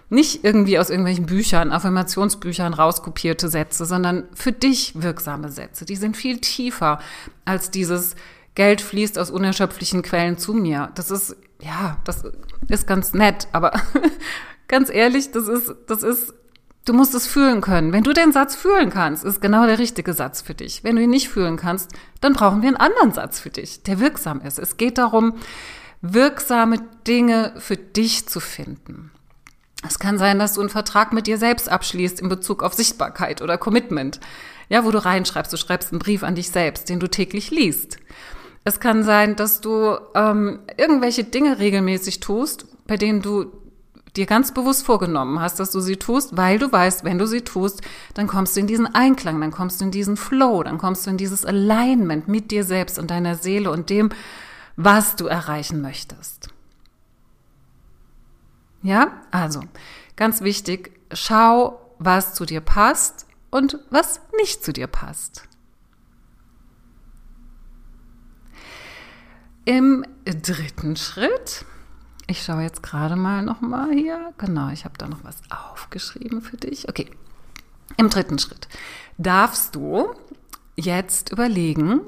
Nicht 0.09 0.45
irgendwie 0.45 0.79
aus 0.79 0.91
irgendwelchen 0.91 1.27
Büchern, 1.27 1.73
Affirmationsbüchern 1.73 2.75
rauskopierte 2.75 3.49
Sätze, 3.49 3.85
sondern 3.85 4.25
für 4.35 4.53
dich 4.53 4.93
wirksame 4.95 5.51
Sätze. 5.51 5.85
Die 5.85 5.97
sind 5.97 6.17
viel 6.17 6.39
tiefer 6.39 7.01
als 7.45 7.71
dieses 7.71 8.15
Geld 8.57 8.81
fließt 8.81 9.19
aus 9.19 9.31
unerschöpflichen 9.31 10.03
Quellen 10.03 10.39
zu 10.39 10.55
mir. 10.55 10.91
Das 10.95 11.11
ist, 11.11 11.37
ja, 11.61 11.99
das 12.05 12.25
ist 12.69 12.87
ganz 12.87 13.13
nett, 13.13 13.49
aber 13.53 13.73
ganz 14.69 14.91
ehrlich, 14.91 15.31
das 15.31 15.47
ist, 15.47 15.75
das 15.87 16.03
ist, 16.03 16.33
du 16.87 16.95
musst 16.95 17.15
es 17.15 17.27
fühlen 17.27 17.61
können. 17.61 17.93
Wenn 17.93 18.03
du 18.03 18.13
den 18.13 18.33
Satz 18.33 18.57
fühlen 18.57 18.91
kannst, 18.91 19.25
ist 19.25 19.43
genau 19.43 19.67
der 19.67 19.79
richtige 19.79 20.15
Satz 20.15 20.41
für 20.41 20.55
dich. 20.55 20.83
Wenn 20.85 20.97
du 20.97 21.03
ihn 21.03 21.11
nicht 21.11 21.29
fühlen 21.29 21.57
kannst, 21.59 21.93
dann 22.21 22.33
brauchen 22.33 22.63
wir 22.63 22.69
einen 22.69 22.79
anderen 22.79 23.13
Satz 23.13 23.39
für 23.39 23.51
dich, 23.51 23.83
der 23.83 24.01
wirksam 24.01 24.41
ist. 24.41 24.59
Es 24.59 24.79
geht 24.79 24.99
darum, 24.99 25.35
wirksame 26.01 26.79
Dinge 27.07 27.53
für 27.59 27.77
dich 27.77 28.27
zu 28.27 28.41
finden. 28.41 29.11
Es 29.85 29.99
kann 29.99 30.19
sein, 30.19 30.39
dass 30.39 30.55
du 30.55 30.61
einen 30.61 30.71
Vertrag 30.71 31.13
mit 31.13 31.27
dir 31.27 31.39
selbst 31.39 31.69
abschließt 31.69 32.21
in 32.21 32.29
Bezug 32.29 32.63
auf 32.63 32.75
Sichtbarkeit 32.75 33.43
oder 33.43 33.59
Commitment. 33.59 34.21
Ja, 34.69 34.85
wo 34.85 34.91
du 34.91 35.05
reinschreibst, 35.05 35.53
du 35.53 35.57
schreibst 35.57 35.93
einen 35.93 36.01
Brief 36.01 36.23
an 36.23 36.35
dich 36.35 36.51
selbst, 36.51 36.89
den 36.89 36.99
du 36.99 37.09
täglich 37.09 37.51
liest. 37.51 37.99
Es 38.65 38.81
kann 38.81 39.05
sein, 39.05 39.37
dass 39.37 39.61
du 39.61 39.97
ähm, 40.15 40.61
irgendwelche 40.77 41.23
Dinge 41.23 41.59
regelmäßig 41.59 42.19
tust, 42.19 42.67
bei 42.87 42.97
denen 42.97 43.23
du 43.23 43.53
dir 44.17 44.27
ganz 44.27 44.53
bewusst 44.53 44.85
vorgenommen 44.85 45.41
hast, 45.41 45.61
dass 45.61 45.71
du 45.71 45.81
sie 45.81 45.97
tust, 45.97 46.37
weil 46.37 46.59
du 46.59 46.73
weißt, 46.73 47.05
wenn 47.05 47.19
du 47.19 47.27
sie 47.27 47.43
tust, 47.43 47.83
dann 48.15 48.27
kommst 48.27 48.57
du 48.57 48.61
in 48.61 48.67
diesen 48.67 48.93
Einklang, 48.93 49.41
dann 49.41 49.51
kommst 49.51 49.81
du 49.81 49.85
in 49.85 49.91
diesen 49.91 50.17
Flow, 50.17 50.63
dann 50.63 50.79
kommst 50.79 51.07
du 51.07 51.11
in 51.11 51.17
dieses 51.17 51.45
Alignment 51.45 52.27
mit 52.27 52.51
dir 52.51 52.65
selbst 52.65 52.99
und 52.99 53.11
deiner 53.11 53.37
Seele 53.37 53.71
und 53.71 53.91
dem, 53.91 54.11
was 54.77 55.17
du 55.17 55.27
erreichen 55.27 55.81
möchtest. 55.81 56.49
Ja, 58.87 59.21
also 59.33 59.63
ganz 60.15 60.43
wichtig, 60.43 60.93
schau, 61.13 61.81
was 61.99 62.35
zu 62.35 62.47
dir 62.47 62.61
passt 62.61 63.27
und 63.51 63.81
was 63.91 64.21
nicht 64.39 64.65
zu 64.65 64.73
dir 64.73 64.87
passt. 64.87 65.43
Im 69.65 70.05
dritten 70.25 70.95
Schritt, 70.95 71.65
ich 72.29 72.45
schaue 72.45 72.63
jetzt 72.63 72.85
gerade 72.85 73.17
mal 73.17 73.43
noch 73.43 73.61
mal 73.61 73.91
hier, 73.91 74.33
genau, 74.39 74.69
ich 74.69 74.85
habe 74.85 74.97
da 74.99 75.09
noch 75.09 75.25
was 75.25 75.39
aufgeschrieben 75.51 76.41
für 76.41 76.57
dich. 76.57 76.89
Okay, 76.89 77.11
im 77.97 78.09
dritten 78.09 78.39
Schritt 78.39 78.69
darfst 79.19 79.75
du 79.75 80.15
jetzt 80.77 81.33
überlegen, 81.33 82.03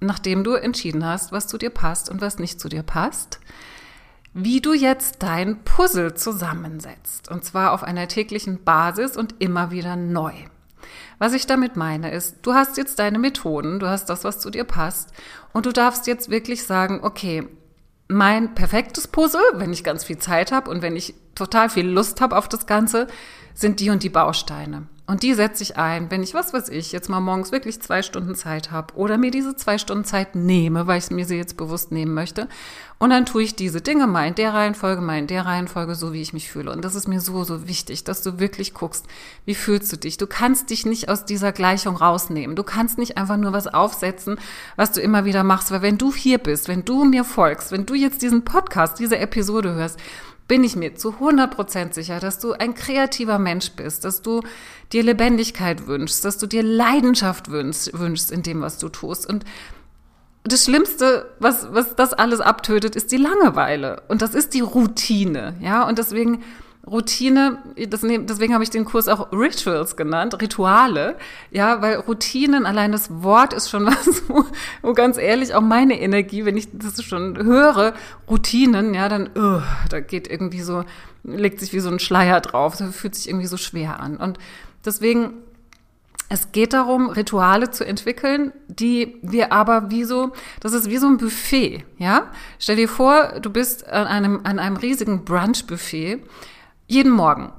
nachdem 0.00 0.42
du 0.42 0.54
entschieden 0.54 1.04
hast, 1.04 1.32
was 1.32 1.48
zu 1.48 1.58
dir 1.58 1.68
passt 1.68 2.08
und 2.08 2.22
was 2.22 2.38
nicht 2.38 2.60
zu 2.60 2.70
dir 2.70 2.82
passt, 2.82 3.40
wie 4.38 4.60
du 4.60 4.74
jetzt 4.74 5.22
dein 5.22 5.64
Puzzle 5.64 6.12
zusammensetzt. 6.12 7.30
Und 7.30 7.42
zwar 7.42 7.72
auf 7.72 7.82
einer 7.82 8.06
täglichen 8.06 8.62
Basis 8.64 9.16
und 9.16 9.34
immer 9.38 9.70
wieder 9.70 9.96
neu. 9.96 10.34
Was 11.18 11.32
ich 11.32 11.46
damit 11.46 11.76
meine 11.76 12.10
ist, 12.10 12.36
du 12.42 12.52
hast 12.52 12.76
jetzt 12.76 12.98
deine 12.98 13.18
Methoden, 13.18 13.78
du 13.80 13.88
hast 13.88 14.10
das, 14.10 14.24
was 14.24 14.38
zu 14.38 14.50
dir 14.50 14.64
passt 14.64 15.14
und 15.54 15.64
du 15.64 15.72
darfst 15.72 16.06
jetzt 16.06 16.28
wirklich 16.28 16.64
sagen, 16.64 17.00
okay, 17.02 17.48
mein 18.08 18.54
perfektes 18.54 19.08
Puzzle, 19.08 19.40
wenn 19.54 19.72
ich 19.72 19.82
ganz 19.82 20.04
viel 20.04 20.18
Zeit 20.18 20.52
habe 20.52 20.70
und 20.70 20.82
wenn 20.82 20.96
ich 20.96 21.14
total 21.34 21.70
viel 21.70 21.88
Lust 21.88 22.20
habe 22.20 22.36
auf 22.36 22.46
das 22.46 22.66
Ganze, 22.66 23.06
sind 23.54 23.80
die 23.80 23.88
und 23.88 24.02
die 24.02 24.10
Bausteine. 24.10 24.86
Und 25.06 25.22
die 25.22 25.34
setze 25.34 25.62
ich 25.62 25.76
ein, 25.76 26.10
wenn 26.10 26.24
ich, 26.24 26.34
was 26.34 26.52
weiß 26.52 26.68
ich, 26.68 26.90
jetzt 26.90 27.08
mal 27.08 27.20
morgens 27.20 27.52
wirklich 27.52 27.80
zwei 27.80 28.02
Stunden 28.02 28.34
Zeit 28.34 28.72
habe 28.72 28.94
oder 28.94 29.18
mir 29.18 29.30
diese 29.30 29.54
zwei 29.54 29.78
Stunden 29.78 30.04
Zeit 30.04 30.34
nehme, 30.34 30.88
weil 30.88 30.98
ich 30.98 31.10
mir 31.10 31.24
sie 31.24 31.36
jetzt 31.36 31.56
bewusst 31.56 31.92
nehmen 31.92 32.12
möchte. 32.12 32.48
Und 32.98 33.10
dann 33.10 33.24
tue 33.24 33.44
ich 33.44 33.54
diese 33.54 33.80
Dinge 33.80 34.08
mal 34.08 34.26
in 34.26 34.34
der 34.34 34.52
Reihenfolge, 34.52 35.00
mal 35.02 35.18
in 35.18 35.28
der 35.28 35.46
Reihenfolge, 35.46 35.94
so 35.94 36.12
wie 36.12 36.22
ich 36.22 36.32
mich 36.32 36.50
fühle. 36.50 36.72
Und 36.72 36.84
das 36.84 36.96
ist 36.96 37.06
mir 37.06 37.20
so, 37.20 37.44
so 37.44 37.68
wichtig, 37.68 38.02
dass 38.02 38.22
du 38.22 38.40
wirklich 38.40 38.74
guckst, 38.74 39.04
wie 39.44 39.54
fühlst 39.54 39.92
du 39.92 39.96
dich? 39.96 40.16
Du 40.16 40.26
kannst 40.26 40.70
dich 40.70 40.86
nicht 40.86 41.08
aus 41.08 41.24
dieser 41.24 41.52
Gleichung 41.52 41.96
rausnehmen. 41.96 42.56
Du 42.56 42.64
kannst 42.64 42.98
nicht 42.98 43.16
einfach 43.16 43.36
nur 43.36 43.52
was 43.52 43.68
aufsetzen, 43.68 44.40
was 44.74 44.90
du 44.90 45.00
immer 45.00 45.24
wieder 45.24 45.44
machst. 45.44 45.70
Weil 45.70 45.82
wenn 45.82 45.98
du 45.98 46.12
hier 46.12 46.38
bist, 46.38 46.66
wenn 46.66 46.84
du 46.84 47.04
mir 47.04 47.22
folgst, 47.22 47.70
wenn 47.70 47.86
du 47.86 47.94
jetzt 47.94 48.22
diesen 48.22 48.44
Podcast, 48.44 48.98
diese 48.98 49.18
Episode 49.18 49.74
hörst, 49.74 50.00
bin 50.48 50.62
ich 50.62 50.76
mir 50.76 50.94
zu 50.94 51.10
100% 51.10 51.92
sicher, 51.92 52.20
dass 52.20 52.38
du 52.38 52.52
ein 52.52 52.74
kreativer 52.74 53.38
Mensch 53.38 53.72
bist, 53.72 54.04
dass 54.04 54.22
du 54.22 54.42
dir 54.92 55.02
Lebendigkeit 55.02 55.86
wünschst, 55.86 56.24
dass 56.24 56.38
du 56.38 56.46
dir 56.46 56.62
Leidenschaft 56.62 57.50
wünschst, 57.50 57.98
wünschst 57.98 58.30
in 58.30 58.42
dem, 58.42 58.60
was 58.60 58.78
du 58.78 58.88
tust. 58.88 59.28
Und 59.28 59.44
das 60.44 60.64
Schlimmste, 60.64 61.34
was, 61.40 61.72
was 61.72 61.96
das 61.96 62.12
alles 62.12 62.40
abtötet, 62.40 62.94
ist 62.94 63.10
die 63.10 63.16
Langeweile. 63.16 64.02
Und 64.08 64.22
das 64.22 64.34
ist 64.34 64.54
die 64.54 64.60
Routine. 64.60 65.56
Ja, 65.60 65.86
und 65.86 65.98
deswegen 65.98 66.44
Routine, 66.88 67.58
deswegen 67.76 68.54
habe 68.54 68.62
ich 68.62 68.70
den 68.70 68.84
Kurs 68.84 69.08
auch 69.08 69.32
Rituals 69.32 69.96
genannt, 69.96 70.40
Rituale, 70.40 71.16
ja, 71.50 71.82
weil 71.82 71.96
Routinen, 71.96 72.64
allein 72.64 72.92
das 72.92 73.22
Wort 73.22 73.52
ist 73.52 73.68
schon 73.68 73.86
was, 73.86 74.22
wo, 74.28 74.44
wo 74.82 74.92
ganz 74.92 75.18
ehrlich 75.18 75.54
auch 75.54 75.62
meine 75.62 76.00
Energie, 76.00 76.44
wenn 76.44 76.56
ich 76.56 76.68
das 76.72 77.02
schon 77.02 77.36
höre, 77.38 77.92
Routinen, 78.30 78.94
ja, 78.94 79.08
dann, 79.08 79.30
uh, 79.36 79.60
da 79.88 79.98
geht 79.98 80.28
irgendwie 80.28 80.60
so, 80.60 80.84
legt 81.24 81.58
sich 81.58 81.72
wie 81.72 81.80
so 81.80 81.90
ein 81.90 81.98
Schleier 81.98 82.40
drauf, 82.40 82.76
das 82.76 82.94
fühlt 82.94 83.16
sich 83.16 83.28
irgendwie 83.28 83.46
so 83.46 83.56
schwer 83.56 83.98
an. 83.98 84.16
Und 84.16 84.38
deswegen, 84.84 85.34
es 86.28 86.52
geht 86.52 86.72
darum, 86.72 87.08
Rituale 87.08 87.70
zu 87.70 87.84
entwickeln, 87.84 88.52
die 88.68 89.16
wir 89.22 89.52
aber 89.52 89.90
wie 89.90 90.04
so, 90.04 90.32
das 90.60 90.72
ist 90.72 90.88
wie 90.88 90.98
so 90.98 91.08
ein 91.08 91.18
Buffet, 91.18 91.84
ja. 91.98 92.30
Stell 92.60 92.76
dir 92.76 92.88
vor, 92.88 93.40
du 93.40 93.50
bist 93.50 93.88
an 93.88 94.06
einem, 94.06 94.40
an 94.44 94.60
einem 94.60 94.76
riesigen 94.76 95.24
Brunch-Buffet, 95.24 96.20
jeden 96.86 97.12
Morgen. 97.12 97.52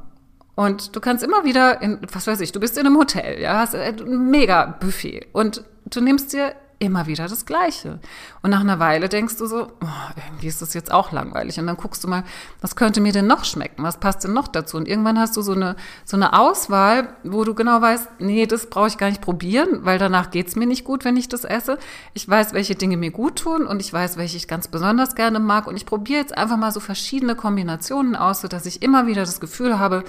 Und 0.56 0.96
du 0.96 1.00
kannst 1.00 1.24
immer 1.24 1.44
wieder 1.44 1.82
in, 1.82 2.00
was 2.12 2.26
weiß 2.26 2.42
ich, 2.42 2.52
du 2.52 2.60
bist 2.60 2.78
in 2.78 2.86
einem 2.88 2.98
Hotel, 2.98 3.40
ja, 3.40 3.60
hast 3.60 3.76
ein 3.76 4.32
mega 4.32 4.66
Buffet 4.66 5.28
und 5.32 5.64
du 5.86 6.02
nimmst 6.02 6.34
dir 6.34 6.56
immer 6.80 7.08
wieder 7.08 7.28
das 7.28 7.46
Gleiche. 7.46 8.00
Und 8.42 8.52
nach 8.52 8.60
einer 8.60 8.80
Weile 8.80 9.10
denkst 9.10 9.38
du 9.38 9.48
so, 9.48 9.68
oh, 9.82 10.22
irgendwie 10.28 10.48
ist 10.48 10.62
das 10.62 10.74
jetzt 10.74 10.92
auch 10.92 11.12
langweilig. 11.12 11.60
Und 11.60 11.68
dann 11.68 11.78
guckst 11.78 12.04
du 12.04 12.08
mal, 12.08 12.24
was 12.62 12.76
könnte 12.76 13.02
mir 13.02 13.12
denn 13.12 13.26
noch 13.26 13.46
schmecken? 13.46 13.84
Was 13.84 14.00
passt 14.00 14.24
denn 14.24 14.34
noch 14.34 14.48
dazu? 14.48 14.78
Und 14.78 14.88
irgendwann 14.88 15.20
hast 15.20 15.36
du 15.38 15.42
so 15.42 15.54
eine, 15.54 15.76
so 16.06 16.18
eine 16.18 16.38
Auswahl, 16.38 17.16
wo 17.24 17.44
du 17.44 17.56
genau 17.56 17.82
weißt, 17.82 18.20
nee, 18.20 18.46
das 18.46 18.70
brauche 18.70 18.88
ich 18.88 18.98
gar 18.98 19.10
nicht 19.10 19.22
probieren, 19.22 19.86
weil 19.86 19.98
danach 19.98 20.30
geht's 20.30 20.56
mir 20.56 20.68
nicht 20.68 20.84
gut, 20.84 21.04
wenn 21.04 21.18
ich 21.18 21.28
das 21.28 21.44
esse. 21.44 21.80
Ich 22.14 22.28
weiß, 22.30 22.54
welche 22.54 22.76
Dinge 22.76 22.98
mir 22.98 23.12
gut 23.12 23.38
tun 23.38 23.66
und 23.66 23.80
ich 23.80 23.92
weiß, 23.92 24.18
welche 24.18 24.38
ich 24.38 24.48
ganz 24.48 24.68
besonders 24.68 25.16
gerne 25.16 25.40
mag. 25.40 25.68
Und 25.68 25.78
ich 25.78 25.86
probiere 25.86 26.22
jetzt 26.22 26.38
einfach 26.38 26.58
mal 26.58 26.72
so 26.72 26.80
verschiedene 26.80 27.36
Kombinationen 27.36 28.16
aus, 28.16 28.42
sodass 28.42 28.66
ich 28.66 28.84
immer 28.84 29.08
wieder 29.08 29.22
das 29.22 29.40
Gefühl 29.40 29.80
habe, 29.80 30.04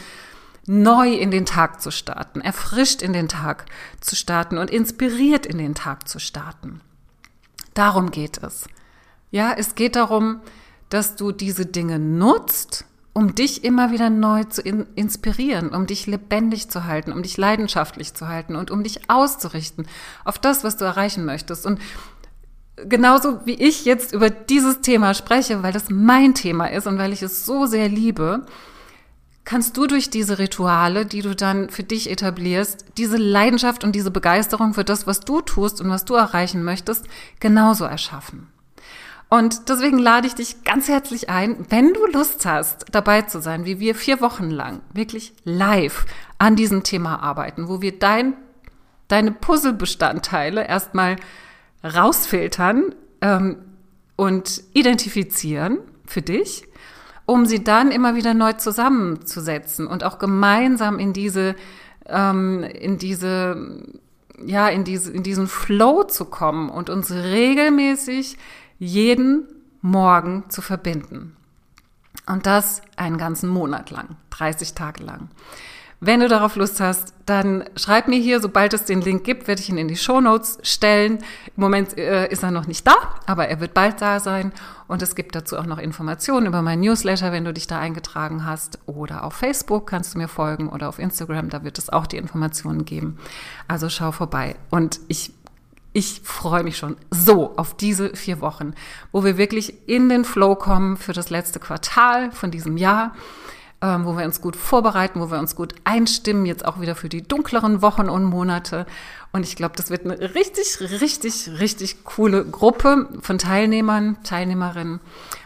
neu 0.68 1.12
in 1.12 1.30
den 1.30 1.46
Tag 1.46 1.80
zu 1.80 1.90
starten, 1.90 2.40
erfrischt 2.40 3.02
in 3.02 3.12
den 3.12 3.28
Tag 3.28 3.66
zu 4.00 4.16
starten 4.16 4.58
und 4.58 4.70
inspiriert 4.70 5.46
in 5.46 5.58
den 5.58 5.74
Tag 5.74 6.08
zu 6.08 6.18
starten. 6.18 6.80
Darum 7.74 8.10
geht 8.10 8.38
es. 8.38 8.66
Ja, 9.30 9.52
es 9.56 9.74
geht 9.74 9.96
darum, 9.96 10.40
dass 10.90 11.16
du 11.16 11.32
diese 11.32 11.66
Dinge 11.66 11.98
nutzt 11.98 12.84
um 13.18 13.34
dich 13.34 13.64
immer 13.64 13.90
wieder 13.90 14.10
neu 14.10 14.44
zu 14.44 14.62
in 14.62 14.86
inspirieren, 14.94 15.70
um 15.70 15.88
dich 15.88 16.06
lebendig 16.06 16.68
zu 16.68 16.84
halten, 16.84 17.10
um 17.10 17.24
dich 17.24 17.36
leidenschaftlich 17.36 18.14
zu 18.14 18.28
halten 18.28 18.54
und 18.54 18.70
um 18.70 18.84
dich 18.84 19.10
auszurichten 19.10 19.88
auf 20.24 20.38
das, 20.38 20.62
was 20.62 20.76
du 20.76 20.84
erreichen 20.84 21.24
möchtest. 21.24 21.66
Und 21.66 21.80
genauso 22.76 23.44
wie 23.44 23.54
ich 23.54 23.84
jetzt 23.84 24.14
über 24.14 24.30
dieses 24.30 24.82
Thema 24.82 25.14
spreche, 25.14 25.64
weil 25.64 25.72
das 25.72 25.90
mein 25.90 26.36
Thema 26.36 26.66
ist 26.66 26.86
und 26.86 26.98
weil 26.98 27.12
ich 27.12 27.22
es 27.22 27.44
so 27.44 27.66
sehr 27.66 27.88
liebe, 27.88 28.46
kannst 29.48 29.78
du 29.78 29.86
durch 29.86 30.10
diese 30.10 30.38
Rituale, 30.38 31.06
die 31.06 31.22
du 31.22 31.34
dann 31.34 31.70
für 31.70 31.82
dich 31.82 32.10
etablierst, 32.10 32.84
diese 32.98 33.16
Leidenschaft 33.16 33.82
und 33.82 33.92
diese 33.92 34.10
Begeisterung 34.10 34.74
für 34.74 34.84
das, 34.84 35.06
was 35.06 35.20
du 35.20 35.40
tust 35.40 35.80
und 35.80 35.88
was 35.88 36.04
du 36.04 36.16
erreichen 36.16 36.64
möchtest, 36.64 37.06
genauso 37.40 37.86
erschaffen. 37.86 38.48
Und 39.30 39.70
deswegen 39.70 39.96
lade 39.96 40.26
ich 40.26 40.34
dich 40.34 40.64
ganz 40.64 40.86
herzlich 40.88 41.30
ein, 41.30 41.64
wenn 41.70 41.94
du 41.94 42.04
Lust 42.08 42.44
hast, 42.44 42.84
dabei 42.92 43.22
zu 43.22 43.40
sein, 43.40 43.64
wie 43.64 43.80
wir 43.80 43.94
vier 43.94 44.20
Wochen 44.20 44.50
lang 44.50 44.82
wirklich 44.92 45.32
live 45.44 46.04
an 46.36 46.54
diesem 46.54 46.82
Thema 46.82 47.22
arbeiten, 47.22 47.68
wo 47.68 47.80
wir 47.80 47.98
dein, 47.98 48.34
deine 49.08 49.32
Puzzlebestandteile 49.32 50.68
erstmal 50.68 51.16
rausfiltern 51.82 52.94
ähm, 53.22 53.56
und 54.14 54.62
identifizieren 54.74 55.78
für 56.04 56.20
dich, 56.20 56.67
um 57.28 57.44
sie 57.44 57.62
dann 57.62 57.90
immer 57.90 58.14
wieder 58.14 58.32
neu 58.32 58.54
zusammenzusetzen 58.54 59.86
und 59.86 60.02
auch 60.02 60.18
gemeinsam 60.18 60.98
in 60.98 61.12
diese, 61.12 61.56
ähm, 62.06 62.62
in 62.62 62.96
diese, 62.96 63.82
ja, 64.42 64.68
in 64.68 64.84
diese, 64.84 65.12
in 65.12 65.22
diesen 65.24 65.46
Flow 65.46 66.04
zu 66.04 66.24
kommen 66.24 66.70
und 66.70 66.88
uns 66.88 67.12
regelmäßig 67.12 68.38
jeden 68.78 69.46
Morgen 69.82 70.44
zu 70.48 70.62
verbinden. 70.62 71.36
Und 72.26 72.46
das 72.46 72.80
einen 72.96 73.18
ganzen 73.18 73.50
Monat 73.50 73.90
lang, 73.90 74.16
30 74.30 74.72
Tage 74.72 75.04
lang. 75.04 75.28
Wenn 76.00 76.20
du 76.20 76.28
darauf 76.28 76.54
Lust 76.54 76.78
hast, 76.78 77.12
dann 77.26 77.64
schreib 77.74 78.06
mir 78.06 78.20
hier, 78.20 78.40
sobald 78.40 78.72
es 78.72 78.84
den 78.84 79.00
Link 79.00 79.24
gibt, 79.24 79.48
werde 79.48 79.60
ich 79.60 79.68
ihn 79.68 79.78
in 79.78 79.88
die 79.88 79.96
Show 79.96 80.20
Notes 80.20 80.58
stellen. 80.62 81.18
Im 81.56 81.60
Moment 81.60 81.98
äh, 81.98 82.28
ist 82.28 82.44
er 82.44 82.52
noch 82.52 82.68
nicht 82.68 82.86
da, 82.86 82.94
aber 83.26 83.48
er 83.48 83.58
wird 83.58 83.74
bald 83.74 84.00
da 84.00 84.20
sein. 84.20 84.52
Und 84.86 85.02
es 85.02 85.16
gibt 85.16 85.34
dazu 85.34 85.58
auch 85.58 85.66
noch 85.66 85.78
Informationen 85.78 86.46
über 86.46 86.62
meinen 86.62 86.82
Newsletter, 86.82 87.32
wenn 87.32 87.44
du 87.44 87.52
dich 87.52 87.66
da 87.66 87.80
eingetragen 87.80 88.44
hast. 88.44 88.78
Oder 88.86 89.24
auf 89.24 89.34
Facebook 89.34 89.88
kannst 89.88 90.14
du 90.14 90.18
mir 90.18 90.28
folgen 90.28 90.68
oder 90.68 90.88
auf 90.88 91.00
Instagram, 91.00 91.48
da 91.48 91.64
wird 91.64 91.78
es 91.78 91.90
auch 91.90 92.06
die 92.06 92.16
Informationen 92.16 92.84
geben. 92.84 93.18
Also 93.66 93.88
schau 93.88 94.12
vorbei. 94.12 94.54
Und 94.70 95.00
ich 95.08 95.32
ich 95.94 96.20
freue 96.22 96.62
mich 96.62 96.76
schon 96.76 96.96
so 97.10 97.56
auf 97.56 97.74
diese 97.74 98.14
vier 98.14 98.40
Wochen, 98.40 98.74
wo 99.10 99.24
wir 99.24 99.36
wirklich 99.36 99.88
in 99.88 100.08
den 100.08 100.24
Flow 100.24 100.54
kommen 100.54 100.96
für 100.96 101.12
das 101.12 101.30
letzte 101.30 101.58
Quartal 101.58 102.30
von 102.30 102.52
diesem 102.52 102.76
Jahr 102.76 103.14
ähm, 103.80 104.04
wo 104.04 104.16
wir 104.16 104.24
uns 104.24 104.40
gut 104.40 104.56
vorbereiten, 104.56 105.20
wo 105.20 105.30
wir 105.30 105.38
uns 105.38 105.54
gut 105.54 105.74
einstimmen, 105.84 106.46
jetzt 106.46 106.64
auch 106.64 106.80
wieder 106.80 106.94
für 106.94 107.08
die 107.08 107.22
dunkleren 107.22 107.80
Wochen 107.80 108.08
und 108.08 108.24
Monate. 108.24 108.86
Und 109.32 109.44
ich 109.44 109.56
glaube, 109.56 109.76
das 109.76 109.90
wird 109.90 110.04
eine 110.04 110.34
richtig, 110.34 110.80
richtig, 110.80 111.50
richtig 111.60 112.04
coole 112.04 112.44
Gruppe 112.44 113.08
von 113.20 113.38
Teilnehmern, 113.38 114.22
Teilnehmerinnen. 114.24 115.00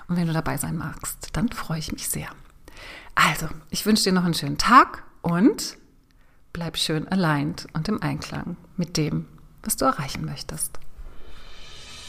Und 0.09 0.17
wenn 0.17 0.27
du 0.27 0.33
dabei 0.33 0.57
sein 0.57 0.77
magst, 0.77 1.29
dann 1.33 1.51
freue 1.51 1.79
ich 1.79 1.93
mich 1.93 2.09
sehr. 2.09 2.29
Also, 3.15 3.49
ich 3.71 3.85
wünsche 3.85 4.05
dir 4.05 4.13
noch 4.13 4.25
einen 4.25 4.35
schönen 4.35 4.59
Tag 4.59 5.03
und 5.21 5.77
bleib 6.53 6.77
schön 6.79 7.09
aligned 7.09 7.67
und 7.75 7.89
im 7.89 8.03
Einklang 8.03 8.57
mit 8.77 8.97
dem, 8.97 9.27
was 9.63 9.77
du 9.77 9.85
erreichen 9.85 10.25
möchtest. 10.25 10.79